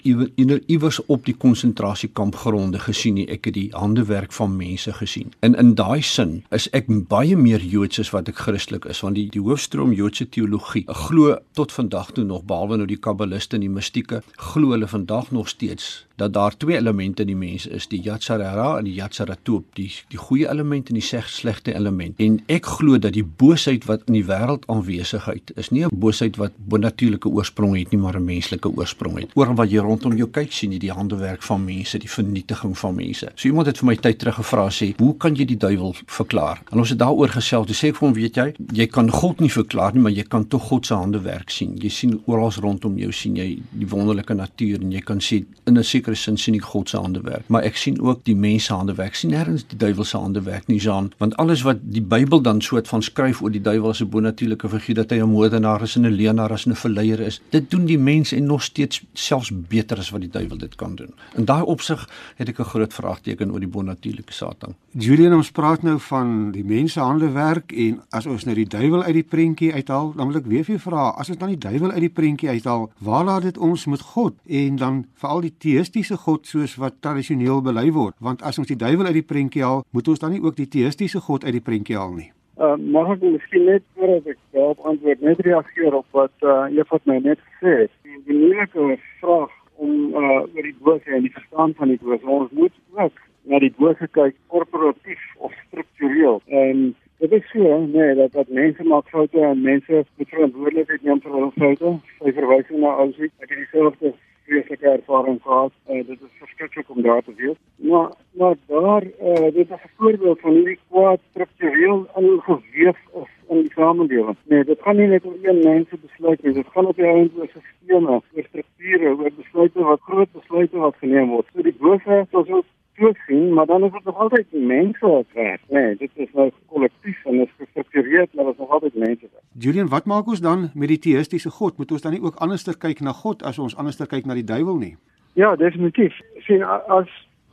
iewers 0.66 1.04
op 1.06 1.24
die 1.24 1.36
konsentrasiekamp 1.36 2.34
gronde 2.34 2.78
gesien 2.78 3.14
nie. 3.14 3.28
Ek 3.28 3.44
het 3.44 3.54
die 3.54 3.68
handewerk 3.70 4.32
van 4.32 4.56
mense 4.56 4.92
gesien. 4.92 5.32
En 5.40 5.59
in 5.60 5.74
daai 5.76 6.00
sin 6.00 6.30
is 6.56 6.66
ek 6.76 6.86
baie 7.10 7.36
meer 7.36 7.60
Joods 7.60 8.00
as 8.00 8.10
wat 8.14 8.30
ek 8.32 8.38
Christelik 8.40 8.86
is 8.88 9.02
want 9.04 9.18
die 9.18 9.26
die 9.34 9.42
hoofstroom 9.44 9.92
Joodse 9.92 10.24
teologie 10.36 10.86
glo 11.02 11.34
tot 11.58 11.74
vandag 11.76 12.14
toe 12.16 12.24
nog 12.24 12.46
behalwe 12.48 12.78
nou 12.80 12.86
die 12.88 13.00
kabbaliste 13.06 13.58
en 13.58 13.66
die 13.66 13.72
mistieke 13.72 14.22
glo 14.52 14.72
hulle 14.72 14.88
vandag 14.88 15.28
nog 15.36 15.50
steeds 15.52 15.90
dat 16.20 16.34
daar 16.36 16.56
twee 16.56 16.78
elemente 16.78 17.24
in 17.24 17.32
die 17.32 17.38
mens 17.38 17.66
is 17.66 17.88
die 17.90 18.00
Yatsarara 18.04 18.78
en 18.78 18.88
die 18.88 18.96
Yatsaratop 18.98 19.74
die 19.78 19.88
die 20.12 20.20
goeie 20.20 20.48
element 20.52 20.90
en 20.92 20.98
die 21.00 21.04
slegte 21.04 21.74
element 21.74 22.20
en 22.20 22.40
ek 22.48 22.68
glo 22.78 22.98
dat 22.98 23.16
die 23.16 23.24
boosheid 23.24 23.86
wat 23.90 24.06
in 24.08 24.18
die 24.20 24.26
wêreld 24.28 24.66
aanwesigheid 24.72 25.52
is 25.56 25.70
nie 25.70 25.84
'n 25.84 25.90
boosheid 25.92 26.36
wat 26.36 26.52
bonatuurlike 26.56 27.28
oorsprong 27.28 27.76
het 27.78 27.92
nie 27.92 28.00
maar 28.00 28.16
'n 28.16 28.24
menslike 28.24 28.68
oorsprong 28.68 29.18
het 29.20 29.30
oor 29.34 29.54
wat 29.54 29.70
jy 29.70 29.78
rondom 29.78 30.16
jou 30.16 30.28
kyk 30.28 30.52
sien 30.52 30.72
jy 30.72 30.78
die 30.78 30.92
handewerk 30.92 31.42
van 31.42 31.64
mense 31.64 31.98
die 31.98 32.14
vernietiging 32.18 32.78
van 32.78 32.94
mense 32.94 33.32
so 33.34 33.48
iemand 33.48 33.66
het 33.66 33.78
vir 33.78 33.86
my 33.86 33.96
tyd 33.96 34.18
terug 34.18 34.34
gevra 34.34 34.68
sê 34.70 34.94
hoe 34.98 35.14
kan 35.16 35.36
jy 35.36 35.46
die 35.48 35.58
duiwel 35.60 35.94
verklaar. 36.10 36.60
En 36.72 36.82
ons 36.82 36.92
het 36.92 36.98
daaroor 37.00 37.32
gesels. 37.34 37.70
Jy 37.70 37.76
sê 37.78 37.90
ek 37.92 37.98
vir 37.98 38.06
hom, 38.06 38.16
weet 38.16 38.38
jy, 38.40 38.46
jy 38.80 38.86
kan 38.92 39.10
God 39.12 39.42
nie 39.42 39.50
verklaar 39.52 39.94
nie, 39.94 40.02
maar 40.04 40.14
jy 40.14 40.24
kan 40.30 40.46
tog 40.50 40.68
God 40.70 40.88
se 40.88 40.96
hande 40.96 41.22
werk 41.24 41.52
sien. 41.54 41.76
Jy 41.80 41.92
sien 41.94 42.16
oral 42.30 42.52
rondom 42.60 42.96
jou 42.98 43.10
sien 43.14 43.36
jy 43.38 43.48
die 43.78 43.88
wonderlike 43.90 44.34
natuur 44.36 44.80
en 44.82 44.94
jy 44.94 45.02
kan 45.06 45.20
sien 45.22 45.46
in 45.66 45.78
'n 45.78 45.84
sekere 45.84 46.09
sin 46.14 46.36
sien 46.36 46.54
ek 46.54 46.62
God 46.62 46.88
se 46.88 46.96
hande 46.96 47.20
werk, 47.20 47.48
maar 47.48 47.62
ek 47.62 47.76
sien 47.76 48.00
ook 48.00 48.24
die 48.24 48.36
mens 48.36 48.64
se 48.64 48.74
hande 48.74 48.94
werk. 48.94 49.14
Sien 49.14 49.30
nêrens 49.30 49.66
die 49.68 49.76
duiwel 49.76 50.04
se 50.04 50.16
hande 50.16 50.42
werk 50.42 50.66
nie, 50.68 50.78
Jean, 50.78 51.12
want 51.18 51.36
alles 51.36 51.62
wat 51.62 51.78
die 51.82 52.02
Bybel 52.02 52.42
dan 52.42 52.60
soort 52.60 52.88
van 52.88 53.02
skryf 53.02 53.42
oor 53.42 53.50
die 53.50 53.60
duiwel 53.60 53.90
as 53.90 54.00
'n 54.00 54.08
bonatuurlike 54.08 54.68
figuur 54.68 54.94
dat 54.94 55.10
hy 55.10 55.20
'n 55.20 55.30
moordenaar 55.30 55.82
is 55.82 55.96
en 55.96 56.06
'n 56.06 56.12
leienaar 56.12 56.50
is 56.50 56.64
en 56.64 56.72
'n 56.72 56.76
verleier 56.76 57.20
is, 57.20 57.40
dit 57.50 57.70
doen 57.70 57.86
die 57.86 57.98
mens 57.98 58.32
en 58.32 58.46
nog 58.46 58.62
steeds 58.62 59.02
selfs 59.12 59.50
beter 59.68 59.98
as 59.98 60.10
wat 60.10 60.20
die 60.20 60.30
duiwel 60.30 60.58
dit 60.58 60.74
kan 60.74 60.94
doen. 60.94 61.12
In 61.34 61.44
daai 61.44 61.62
opsig 61.62 62.08
het 62.36 62.48
ek 62.48 62.58
'n 62.60 62.64
groot 62.64 62.94
vraagteken 62.94 63.52
oor 63.52 63.60
die 63.60 63.68
bonatuurlike 63.68 64.32
Satan. 64.32 64.74
Julian 64.90 65.34
ons 65.34 65.50
praat 65.50 65.82
nou 65.82 66.00
van 66.00 66.50
die 66.50 66.64
mens 66.64 66.92
se 66.92 67.00
hande 67.00 67.30
werk 67.30 67.72
en 67.72 68.00
as 68.10 68.26
ons 68.26 68.44
nou 68.44 68.54
die 68.54 68.66
duiwel 68.66 69.02
uit 69.02 69.14
die 69.14 69.22
prentjie 69.22 69.72
uithaal, 69.72 70.12
dan 70.16 70.26
wil 70.26 70.36
ek 70.36 70.46
weer 70.46 70.64
vir 70.64 70.74
jou 70.74 70.82
vra, 70.90 71.08
as 71.08 71.28
ons 71.28 71.38
dan 71.38 71.48
die 71.48 71.58
duiwel 71.58 71.90
uit 71.90 72.00
die 72.00 72.08
prentjie 72.08 72.48
uithaal, 72.48 72.90
waar 72.98 73.24
laat 73.24 73.42
dit 73.42 73.58
ons 73.58 73.86
met 73.86 74.00
God 74.00 74.34
en 74.46 74.76
dan 74.76 75.04
veral 75.14 75.40
die 75.40 75.54
teïstiese 76.00 76.24
God 76.24 76.46
soos 76.48 76.74
wat 76.80 76.94
tradisioneel 77.04 77.60
bely 77.60 77.90
word? 77.92 78.14
Want 78.24 78.40
as 78.42 78.58
ons 78.58 78.68
die 78.68 78.76
duiwel 78.76 79.10
uit 79.10 79.18
die 79.20 79.26
prentjie 79.26 79.62
haal, 79.62 79.82
moet 79.92 80.08
ons 80.08 80.20
dan 80.20 80.32
nie 80.32 80.40
ook 80.40 80.56
die 80.56 80.68
teïstiese 80.68 81.20
God 81.20 81.44
uit 81.44 81.52
die 81.52 81.60
prentjie 81.60 81.96
haal 81.96 82.14
nie? 82.14 82.30
Uh, 82.56 82.76
mag 82.76 83.10
ek 83.16 83.20
miskien 83.20 83.66
net 83.68 83.84
voordat 83.96 84.30
ek 84.32 84.38
daarop 84.56 84.80
antwoord 84.88 85.20
net 85.20 85.40
reageer 85.44 85.96
op 85.98 86.06
wat 86.16 86.32
uh, 86.40 86.68
Eva 86.72 87.00
my 87.04 87.18
net 87.20 87.40
gesê 87.40 87.74
het. 87.82 87.92
Die 88.04 88.36
moeilike 88.36 88.96
vraag 89.20 89.52
om 89.76 89.92
uh, 90.16 90.40
oor 90.40 90.64
die 90.64 90.76
bose 90.80 91.12
en 91.12 91.28
die 91.28 91.34
verstaan 91.36 91.76
van 91.76 91.92
die 91.92 92.00
bose. 92.00 92.24
Ons 92.24 92.56
moet 92.56 92.80
ook 92.96 93.20
na 93.44 93.60
die 93.60 93.72
bose 93.76 94.08
kyk 94.16 94.36
korporatief 94.48 95.20
of 95.36 95.52
struktureel. 95.66 96.40
En 96.48 96.82
dit 97.20 97.36
is 97.36 97.52
so, 97.52 97.76
nee, 97.92 98.16
dat 98.16 98.32
dat 98.32 98.48
mense 98.48 98.88
maak 98.88 99.12
foute 99.12 99.40
en 99.44 99.60
mense 99.60 100.04
moet 100.16 100.32
verantwoordelikheid 100.32 101.04
neem 101.04 101.20
vir 101.20 101.36
hulle 101.36 101.52
foute. 101.60 101.94
Sy 102.24 102.36
verwysing 102.40 102.84
na 102.84 102.96
Auschwitz, 103.04 103.36
ek 103.44 103.52
het 103.52 103.64
dieselfde 103.66 104.16
vreeslike 104.50 104.88
ervaring 104.88 105.38
gehad. 105.42 105.72
Uh, 105.88 106.02
dit 106.06 106.18
is 106.26 106.38
verskriklik 106.42 106.90
om 106.90 107.02
daar 107.02 107.22
te 107.22 107.34
wees. 107.36 107.58
Maar 107.90 108.10
maar 108.38 108.56
daar 108.66 109.02
uh, 109.02 109.50
dit 109.58 109.66
is 109.66 109.70
'n 109.70 109.90
voorbeeld 109.96 110.40
van 110.40 110.52
hierdie 110.52 110.78
kwaad 110.90 111.20
struktureel 111.30 111.98
ingeweef 112.16 112.98
is 113.22 113.30
in 113.48 113.60
die 113.62 113.72
samelewing. 113.72 114.36
Nee, 114.44 114.64
dit 114.64 114.80
gaan 114.80 114.96
nie 114.96 115.06
net 115.06 115.24
oor 115.24 115.38
een 115.42 115.62
mens 115.62 115.88
se 115.88 115.96
besluit 116.06 116.42
nie. 116.42 116.52
Dit 116.52 116.66
gaan 116.72 116.86
op 116.86 116.96
die 116.96 117.04
einde 117.04 117.30
oor 117.38 117.50
sisteme, 117.58 118.10
oor 118.10 118.44
strukture, 118.48 119.08
oor 119.16 119.30
besluite 119.36 119.82
wat 119.82 120.00
groot 120.00 120.32
besluite 120.32 120.76
wat 120.78 120.96
geneem 120.96 121.28
word. 121.28 121.46
So 121.54 121.62
die 121.62 121.76
bose, 121.78 122.26
soos 122.30 122.48
ons 122.48 122.66
so 123.00 123.12
sien, 123.26 123.52
maar 123.52 123.66
dan 123.66 123.84
is 123.84 123.92
dit 123.92 124.04
nog 124.04 124.18
altyd 124.18 124.46
mense 124.52 125.06
wat 125.06 125.24
werk. 125.34 125.60
Nee, 125.68 125.96
dit 125.96 126.10
is 126.14 126.28
nou 126.32 126.50
kollektief 126.66 127.24
en 127.24 127.40
is 127.40 127.52
gestruktureerd, 127.58 128.34
maar 128.34 128.44
dit 128.44 128.52
is 128.52 128.60
nog 128.60 128.70
altyd 128.70 128.94
mense. 128.94 129.26
Julian, 129.58 129.88
wat 129.88 130.04
maak 130.04 130.26
ons 130.26 130.40
dan 130.40 130.70
met 130.74 130.88
die 130.88 130.98
teïstiese 130.98 131.50
God? 131.50 131.78
Moet 131.78 131.92
ons 131.92 132.02
dan 132.02 132.12
nie 132.12 132.22
ook 132.22 132.36
anderster 132.44 132.76
kyk 132.78 133.00
na 133.00 133.12
God 133.12 133.42
as 133.42 133.58
ons 133.58 133.76
anderster 133.76 134.06
kyk 134.06 134.28
na 134.28 134.36
die 134.38 134.44
duiwel 134.44 134.76
nie? 134.76 134.96
Ja, 135.32 135.56
definitief. 135.56 136.20
Sien 136.46 136.64
as 137.00 137.08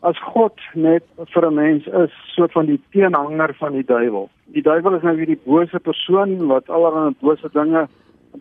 as 0.05 0.19
God 0.21 0.61
net 0.73 1.03
vir 1.33 1.45
'n 1.47 1.53
mens 1.53 1.85
is 1.85 2.13
soort 2.35 2.51
van 2.51 2.65
die 2.65 2.81
teenhanger 2.91 3.55
van 3.57 3.73
die 3.73 3.85
duiwel. 3.85 4.29
Die 4.45 4.61
duiwel 4.61 4.95
is 4.95 5.01
nou 5.01 5.15
weer 5.15 5.25
die 5.25 5.41
bose 5.45 5.79
persoon 5.79 6.47
wat 6.47 6.69
allerlei 6.69 7.13
bose 7.19 7.49
dinge 7.53 7.87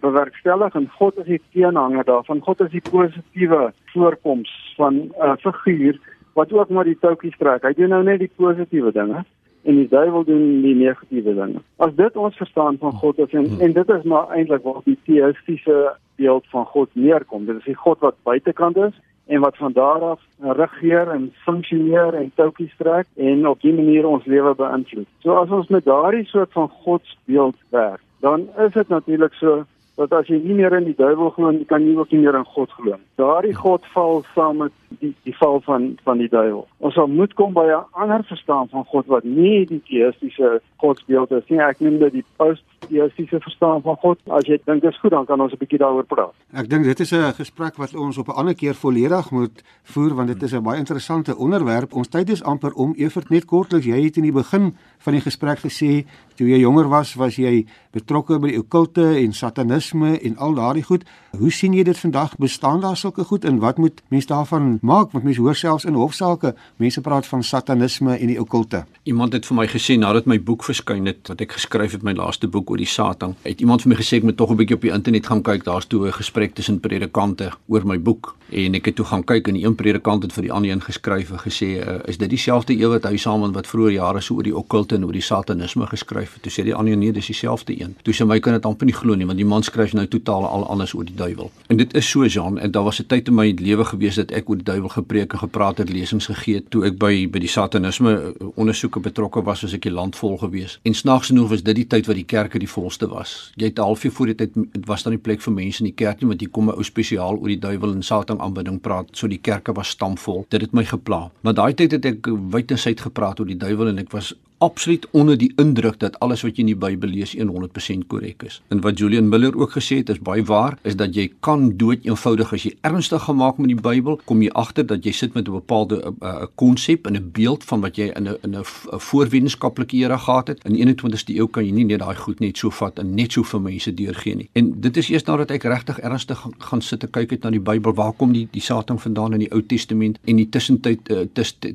bewerkstellig 0.01 0.75
en 0.75 0.91
God 0.99 1.19
is 1.19 1.25
die 1.25 1.43
teenhanger 1.53 2.05
daarvan. 2.05 2.41
God 2.41 2.61
is 2.61 2.71
die 2.71 2.83
positiewe 2.91 3.73
voorkoms 3.93 4.75
van 4.77 4.95
'n 4.95 5.13
uh, 5.21 5.37
figuur 5.37 5.99
wat 6.37 6.53
ook 6.53 6.69
maar 6.69 6.85
die 6.85 6.99
toukies 7.01 7.37
trek. 7.41 7.65
Hy 7.65 7.73
doen 7.77 7.95
nou 7.95 8.03
net 8.05 8.21
die 8.21 8.31
positiewe 8.37 8.93
dinge 8.93 9.25
en 9.67 9.79
die 9.81 9.89
duiwel 9.91 10.25
doen 10.25 10.45
die 10.63 10.75
negatiewe 10.79 11.35
dinge. 11.35 11.63
As 11.83 11.95
dit 11.97 12.17
ons 12.17 12.37
verstaan 12.37 12.77
van 12.83 12.93
God 13.01 13.19
is 13.25 13.33
en 13.35 13.49
en 13.65 13.73
dit 13.73 13.93
is 13.97 14.05
maar 14.05 14.31
eintlik 14.37 14.65
waar 14.67 14.83
die 14.85 14.99
teïstiese 15.09 15.97
beeld 16.21 16.45
van 16.53 16.67
God 16.73 16.91
neerkom. 16.93 17.47
Dit 17.49 17.63
is 17.63 17.71
die 17.73 17.79
God 17.83 18.05
wat 18.05 18.21
buitekant 18.29 18.77
is 18.77 18.95
en 19.27 19.41
wat 19.41 19.57
van 19.57 19.73
daar 19.73 20.05
af 20.13 20.21
regeer 20.61 21.11
en 21.11 21.31
funksioneer 21.45 22.15
en 22.15 22.31
toukies 22.35 22.77
trek 22.79 23.07
en 23.17 23.49
op 23.49 23.63
'n 23.63 23.75
manier 23.75 24.07
ons 24.07 24.25
lewe 24.25 24.55
beïnvloed. 24.55 25.09
So 25.19 25.35
as 25.35 25.51
ons 25.51 25.69
met 25.69 25.85
daardie 25.85 26.25
soort 26.25 26.53
van 26.53 26.69
godsbeeld 26.69 27.57
werk, 27.71 28.01
dan 28.21 28.49
is 28.59 28.73
dit 28.73 28.89
natuurlik 28.89 29.33
so 29.33 29.65
dat 29.97 30.13
as 30.13 30.29
jy 30.29 30.39
nie 30.45 30.55
meer 30.55 30.75
in 30.77 30.85
die 30.85 30.97
duiwel 30.97 31.31
glo 31.31 31.51
nie, 31.51 31.65
kan 31.65 31.85
jy 31.85 31.97
ook 31.97 32.13
nie 32.13 32.21
meer 32.21 32.37
in 32.37 32.45
God 32.45 32.73
glo. 32.77 32.99
Daardie 33.17 33.55
God 33.57 33.85
val 33.95 34.23
saam 34.35 34.61
met 34.65 34.73
die 35.01 35.15
die 35.25 35.35
val 35.41 35.61
van 35.65 35.97
van 36.05 36.21
die 36.21 36.29
duiwel. 36.29 36.67
Ons 36.85 36.95
sal 36.95 37.09
moet 37.09 37.33
kom 37.35 37.55
by 37.57 37.65
'n 37.67 37.85
ander 37.93 38.25
verstaan 38.25 38.69
van 38.69 38.85
God 38.85 39.07
wat 39.07 39.25
nie 39.25 39.67
die 39.67 39.83
teïstiese 39.89 40.61
godsbeeld 40.77 41.31
is 41.31 41.49
nie. 41.49 41.59
Ek 41.59 41.81
noem 41.81 41.99
dit 41.99 42.13
die 42.13 42.25
post-teïstiese 42.37 43.41
verstaan 43.41 43.83
van 43.83 43.97
God. 43.97 44.19
As 44.29 44.45
jy 44.47 44.59
dink 44.65 44.83
dit 44.83 44.93
is 44.93 45.01
goed, 45.01 45.11
dan 45.11 45.27
kan 45.27 45.41
ons 45.41 45.53
'n 45.53 45.59
bietjie 45.59 45.79
daaroor 45.79 46.05
praat. 46.05 46.35
Ek 46.53 46.69
dink 46.69 46.85
dit 46.85 47.01
is 47.01 47.13
'n 47.13 47.33
gesprek 47.33 47.77
wat 47.77 47.95
ons 47.95 48.19
op 48.19 48.29
'n 48.29 48.39
ander 48.39 48.55
keer 48.55 48.75
volledig 48.75 49.31
moet 49.31 49.63
voer 49.83 50.15
want 50.15 50.29
dit 50.29 50.43
is 50.43 50.53
'n 50.53 50.63
baie 50.63 50.79
interessante 50.79 51.37
onderwerp. 51.37 51.95
Ons 51.95 52.09
tyd 52.09 52.29
is 52.29 52.43
amper 52.43 52.73
om 52.73 52.95
Evert 52.97 53.31
net 53.31 53.45
kortliks. 53.45 53.87
Jy 53.87 54.05
het 54.05 54.17
in 54.17 54.23
die 54.23 54.33
begin 54.33 54.77
van 54.99 55.13
die 55.13 55.23
gesprek 55.23 55.59
gesê 55.59 56.05
toe 56.37 56.49
jy 56.49 56.59
jonger 56.59 56.89
was, 56.89 57.15
was 57.15 57.37
jy 57.37 57.67
betrokke 57.93 58.39
by 58.39 58.49
die 58.49 58.59
okkulte 58.59 59.17
en 59.17 59.33
satanisme 59.33 59.86
en 59.95 60.37
al 60.37 60.55
daardie 60.55 60.83
goed. 60.83 61.05
Hoe 61.39 61.51
sien 61.53 61.73
jy 61.73 61.83
dit 61.85 61.99
vandag? 61.99 62.37
Bestaan 62.37 62.81
daar 62.81 62.97
sulke 62.97 63.25
goed 63.25 63.45
en 63.45 63.59
wat 63.59 63.77
moet 63.77 64.03
mense 64.09 64.27
daarvan 64.27 64.79
maak 64.83 65.13
want 65.13 65.25
mense 65.25 65.41
hoor 65.41 65.55
selfs 65.55 65.85
in 65.85 65.95
hofsaake 65.95 66.55
mense 66.77 67.01
praat 67.01 67.27
van 67.27 67.43
satanisme 67.43 68.17
en 68.17 68.27
die 68.27 68.41
okkulte. 68.41 68.85
Iemand 69.03 69.33
het 69.33 69.47
vir 69.47 69.57
my 69.57 69.67
gesê 69.69 69.99
nadat 69.99 70.27
my 70.27 70.39
boek 70.43 70.65
verskyn 70.65 71.07
het 71.07 71.29
wat 71.29 71.41
ek 71.45 71.53
geskryf 71.59 71.93
het 71.93 72.07
my 72.07 72.15
laaste 72.17 72.49
boek 72.49 72.71
oor 72.71 72.81
die 72.81 72.89
Satan, 72.89 73.37
het 73.43 73.61
iemand 73.61 73.85
vir 73.85 73.93
my 73.93 74.01
gesê 74.01 74.21
ek 74.21 74.29
moet 74.29 74.37
tog 74.37 74.51
'n 74.51 74.57
bietjie 74.57 74.77
op 74.77 74.83
die 74.83 74.93
internet 74.93 75.27
gaan 75.27 75.43
kyk. 75.43 75.65
Daar's 75.65 75.87
toe 75.87 76.07
'n 76.09 76.13
gesprek 76.13 76.55
tussen 76.55 76.81
predikante 76.81 77.53
oor 77.69 77.87
my 77.87 77.99
boek 78.01 78.35
en 78.51 78.75
ek 78.75 78.85
het 78.85 78.97
toe 78.97 79.05
gaan 79.05 79.25
kyk 79.25 79.49
en 79.49 79.55
die 79.55 79.65
een 79.65 79.75
predikant 79.75 80.23
het 80.23 80.33
vir 80.33 80.43
die 80.43 80.53
ander 80.53 80.71
een 80.71 80.83
geskryf 80.83 81.31
en 81.31 81.39
gesê 81.39 81.69
uh, 81.83 81.99
is 82.07 82.19
dit 82.19 82.31
dieselfde 82.31 82.73
een 82.79 82.89
wat 82.89 83.05
hy 83.05 83.17
saam 83.17 83.41
met 83.41 83.55
wat 83.55 83.67
vroeër 83.67 83.93
jare 83.93 84.21
so 84.21 84.35
oor 84.35 84.47
die 84.47 84.57
okkulte 84.57 84.95
en 84.95 85.05
oor 85.05 85.13
die 85.13 85.21
satanisme 85.21 85.87
geskryf 85.87 86.35
het. 86.35 86.43
Toe 86.43 86.53
sê 86.53 86.65
die 86.65 86.75
ander 86.75 86.97
nee, 86.97 87.13
dis 87.13 87.27
dieselfde 87.27 87.75
een. 87.81 87.97
Toe 88.03 88.15
sê 88.15 88.27
my 88.27 88.39
kan 88.39 88.53
dit 88.53 88.65
amper 88.65 88.87
nie 88.87 88.95
glo 88.95 89.15
nie 89.15 89.27
want 89.27 89.39
die 89.39 89.49
man 89.49 89.63
skryf 89.77 89.93
nou 89.97 90.07
totaal 90.09 90.47
al 90.49 90.65
anders 90.73 90.95
oor 90.97 91.05
die 91.05 91.17
duiwel. 91.17 91.51
En 91.69 91.77
dit 91.77 91.95
is 91.95 92.09
so 92.09 92.25
Jean 92.27 92.59
en 92.59 92.71
daar 92.71 92.85
was 92.85 93.01
'n 93.01 93.07
tyd 93.07 93.29
in 93.29 93.35
my 93.35 93.55
lewe 93.59 93.85
gewees 93.85 94.15
dat 94.15 94.31
ek 94.31 94.49
oor 94.49 94.57
die 94.57 94.65
duiwel 94.65 94.89
gepreek 94.89 95.33
en 95.33 95.39
gepraat 95.39 95.79
het, 95.79 95.91
lesings 95.91 96.27
gegee 96.27 96.65
toe 96.69 96.85
ek 96.87 96.99
by 96.99 97.29
by 97.31 97.39
die 97.39 97.49
satanisme 97.49 98.35
ondersoeke 98.55 99.01
betrokke 99.01 99.43
was 99.43 99.65
as 99.65 99.73
ek 99.73 99.83
die 99.83 99.93
land 99.93 100.17
vol 100.17 100.37
gewees. 100.39 100.79
En 100.83 100.95
snaaks 100.95 101.27
genoeg 101.27 101.49
was 101.49 101.63
dit 101.63 101.75
die 101.75 101.87
tyd 101.87 102.07
wat 102.07 102.17
die 102.17 102.25
kerke 102.25 102.59
die 102.59 102.69
volste 102.69 103.09
was. 103.09 103.53
Jy 103.57 103.65
het 103.65 103.79
'n 103.79 103.83
halfuur 103.83 104.13
voor 104.13 104.27
die 104.27 104.35
tyd 104.35 104.53
was 104.87 105.03
daar 105.03 105.13
nie 105.13 105.21
plek 105.21 105.41
vir 105.41 105.53
mense 105.53 105.81
in 105.81 105.91
die 105.91 106.05
kerk 106.05 106.21
nie 106.21 106.29
want 106.29 106.41
jy 106.41 106.49
kom 106.49 106.69
'n 106.69 106.77
ou 106.77 106.83
spesiaal 106.83 107.37
oor 107.37 107.49
die 107.49 107.59
duiwel 107.59 107.93
en 107.93 108.03
satan 108.03 108.41
aanbidding 108.41 108.81
praat. 108.81 109.09
So 109.13 109.29
die 109.29 109.41
kerke 109.41 109.73
was 109.73 109.89
stampvol. 109.89 110.47
Dit 110.49 110.61
het 110.61 110.73
my 110.73 110.85
gepla. 110.85 111.31
Maar 111.41 111.55
daai 111.55 111.75
tyd 111.75 111.91
het 111.91 112.05
ek 112.05 112.27
wyd 112.51 112.71
en 112.71 112.79
suid 112.79 113.01
gepraat 113.01 113.41
oor 113.41 113.47
die 113.47 113.57
duiwel 113.57 113.89
en 113.89 113.99
ek 113.99 114.11
was 114.11 114.35
absoluut 114.59 115.07
onder 115.11 115.39
die 115.39 115.53
indruk 115.57 115.99
dat 116.01 116.19
alles 116.21 116.43
wat 116.43 116.57
jy 116.57 116.65
in 116.65 116.73
die 116.73 116.79
Bybel 116.79 117.11
lees 117.13 117.35
100% 117.37 118.07
korrek 118.09 118.43
is. 118.47 118.61
En 118.69 118.81
wat 118.81 118.99
Julian 118.99 119.29
Miller 119.29 119.57
ook 119.57 119.77
gesê 119.77 120.01
het 120.01 120.09
is 120.09 120.21
baie 120.21 120.45
waar, 120.45 120.79
is 120.83 120.97
dat 120.97 121.15
jy 121.15 121.29
kan 121.41 121.69
dood 121.77 122.05
eenvoudig 122.07 122.53
as 122.53 122.65
jy 122.65 122.73
ernstig 122.81 123.23
gemaak 123.29 123.59
met 123.61 123.73
die 123.75 123.81
Bybel, 123.81 124.21
kom 124.25 124.43
jy 124.43 124.51
agter 124.57 124.87
dat 124.87 125.05
jy 125.05 125.13
sit 125.13 125.35
met 125.35 125.49
'n 125.49 125.53
bepaalde 125.53 126.15
'n 126.21 126.49
konsep 126.55 127.07
en 127.07 127.17
'n 127.17 127.31
beeld 127.33 127.65
van 127.65 127.81
wat 127.81 127.97
jy 127.97 128.13
in 128.17 128.29
'n 128.29 128.37
in 128.43 128.57
'n 128.57 128.65
voorwetenskaplike 128.65 129.97
era 129.97 130.17
gehad 130.17 130.49
het. 130.49 130.65
In 130.65 130.73
die 130.73 130.81
21ste 130.81 131.35
eeu 131.35 131.47
kan 131.47 131.65
jy 131.65 131.73
nie 131.73 131.85
net 131.85 131.99
daai 131.99 132.17
goed 132.17 132.41
net 132.41 132.57
so 132.57 132.71
vat 132.71 132.99
en 132.99 133.15
net 133.15 133.33
so 133.33 133.43
vir 133.43 133.61
mense 133.61 133.95
deurgee 133.95 134.35
nie. 134.35 134.49
En 134.53 134.81
dit 134.81 134.97
is 134.97 135.09
eers 135.09 135.25
nadat 135.25 135.51
ek 135.51 135.63
regtig 135.63 135.99
ernstig 136.01 136.47
gaan 136.59 136.83
sit 136.83 137.03
en 137.03 137.11
kyk 137.11 137.31
het 137.31 137.43
na 137.43 137.51
die 137.51 137.61
Bybel, 137.61 137.95
waar 137.95 138.13
kom 138.13 138.33
die 138.33 138.49
die 138.51 138.61
Satan 138.61 138.99
vandaan 138.99 139.33
in 139.33 139.39
die 139.39 139.53
Ou 139.53 139.63
Testament 139.63 140.19
en 140.25 140.37
die 140.37 140.49
tussentyd 140.49 141.11
uh, 141.11 141.27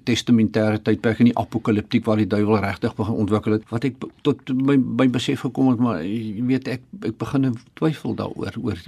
testamentêre 0.04 0.82
tydperk 0.82 1.20
en 1.20 1.26
die 1.26 1.38
apokaliptiek 1.38 2.06
waar 2.06 2.17
die 2.17 2.28
duiwel 2.28 2.60
regtig 2.71 2.95
begin 2.97 3.19
ontwikkel 3.23 3.57
het 3.57 3.67
wat 3.71 3.86
ek 3.88 3.99
tot 4.25 4.51
my 4.55 4.77
by 5.01 5.07
besef 5.12 5.43
gekom 5.45 5.71
het 5.71 5.81
maar 5.84 6.01
jy 6.03 6.43
weet 6.47 6.69
ek 6.77 6.86
ek 7.10 7.17
begin 7.21 7.51
twyfel 7.79 8.15
daaroor 8.19 8.57
oor 8.63 8.81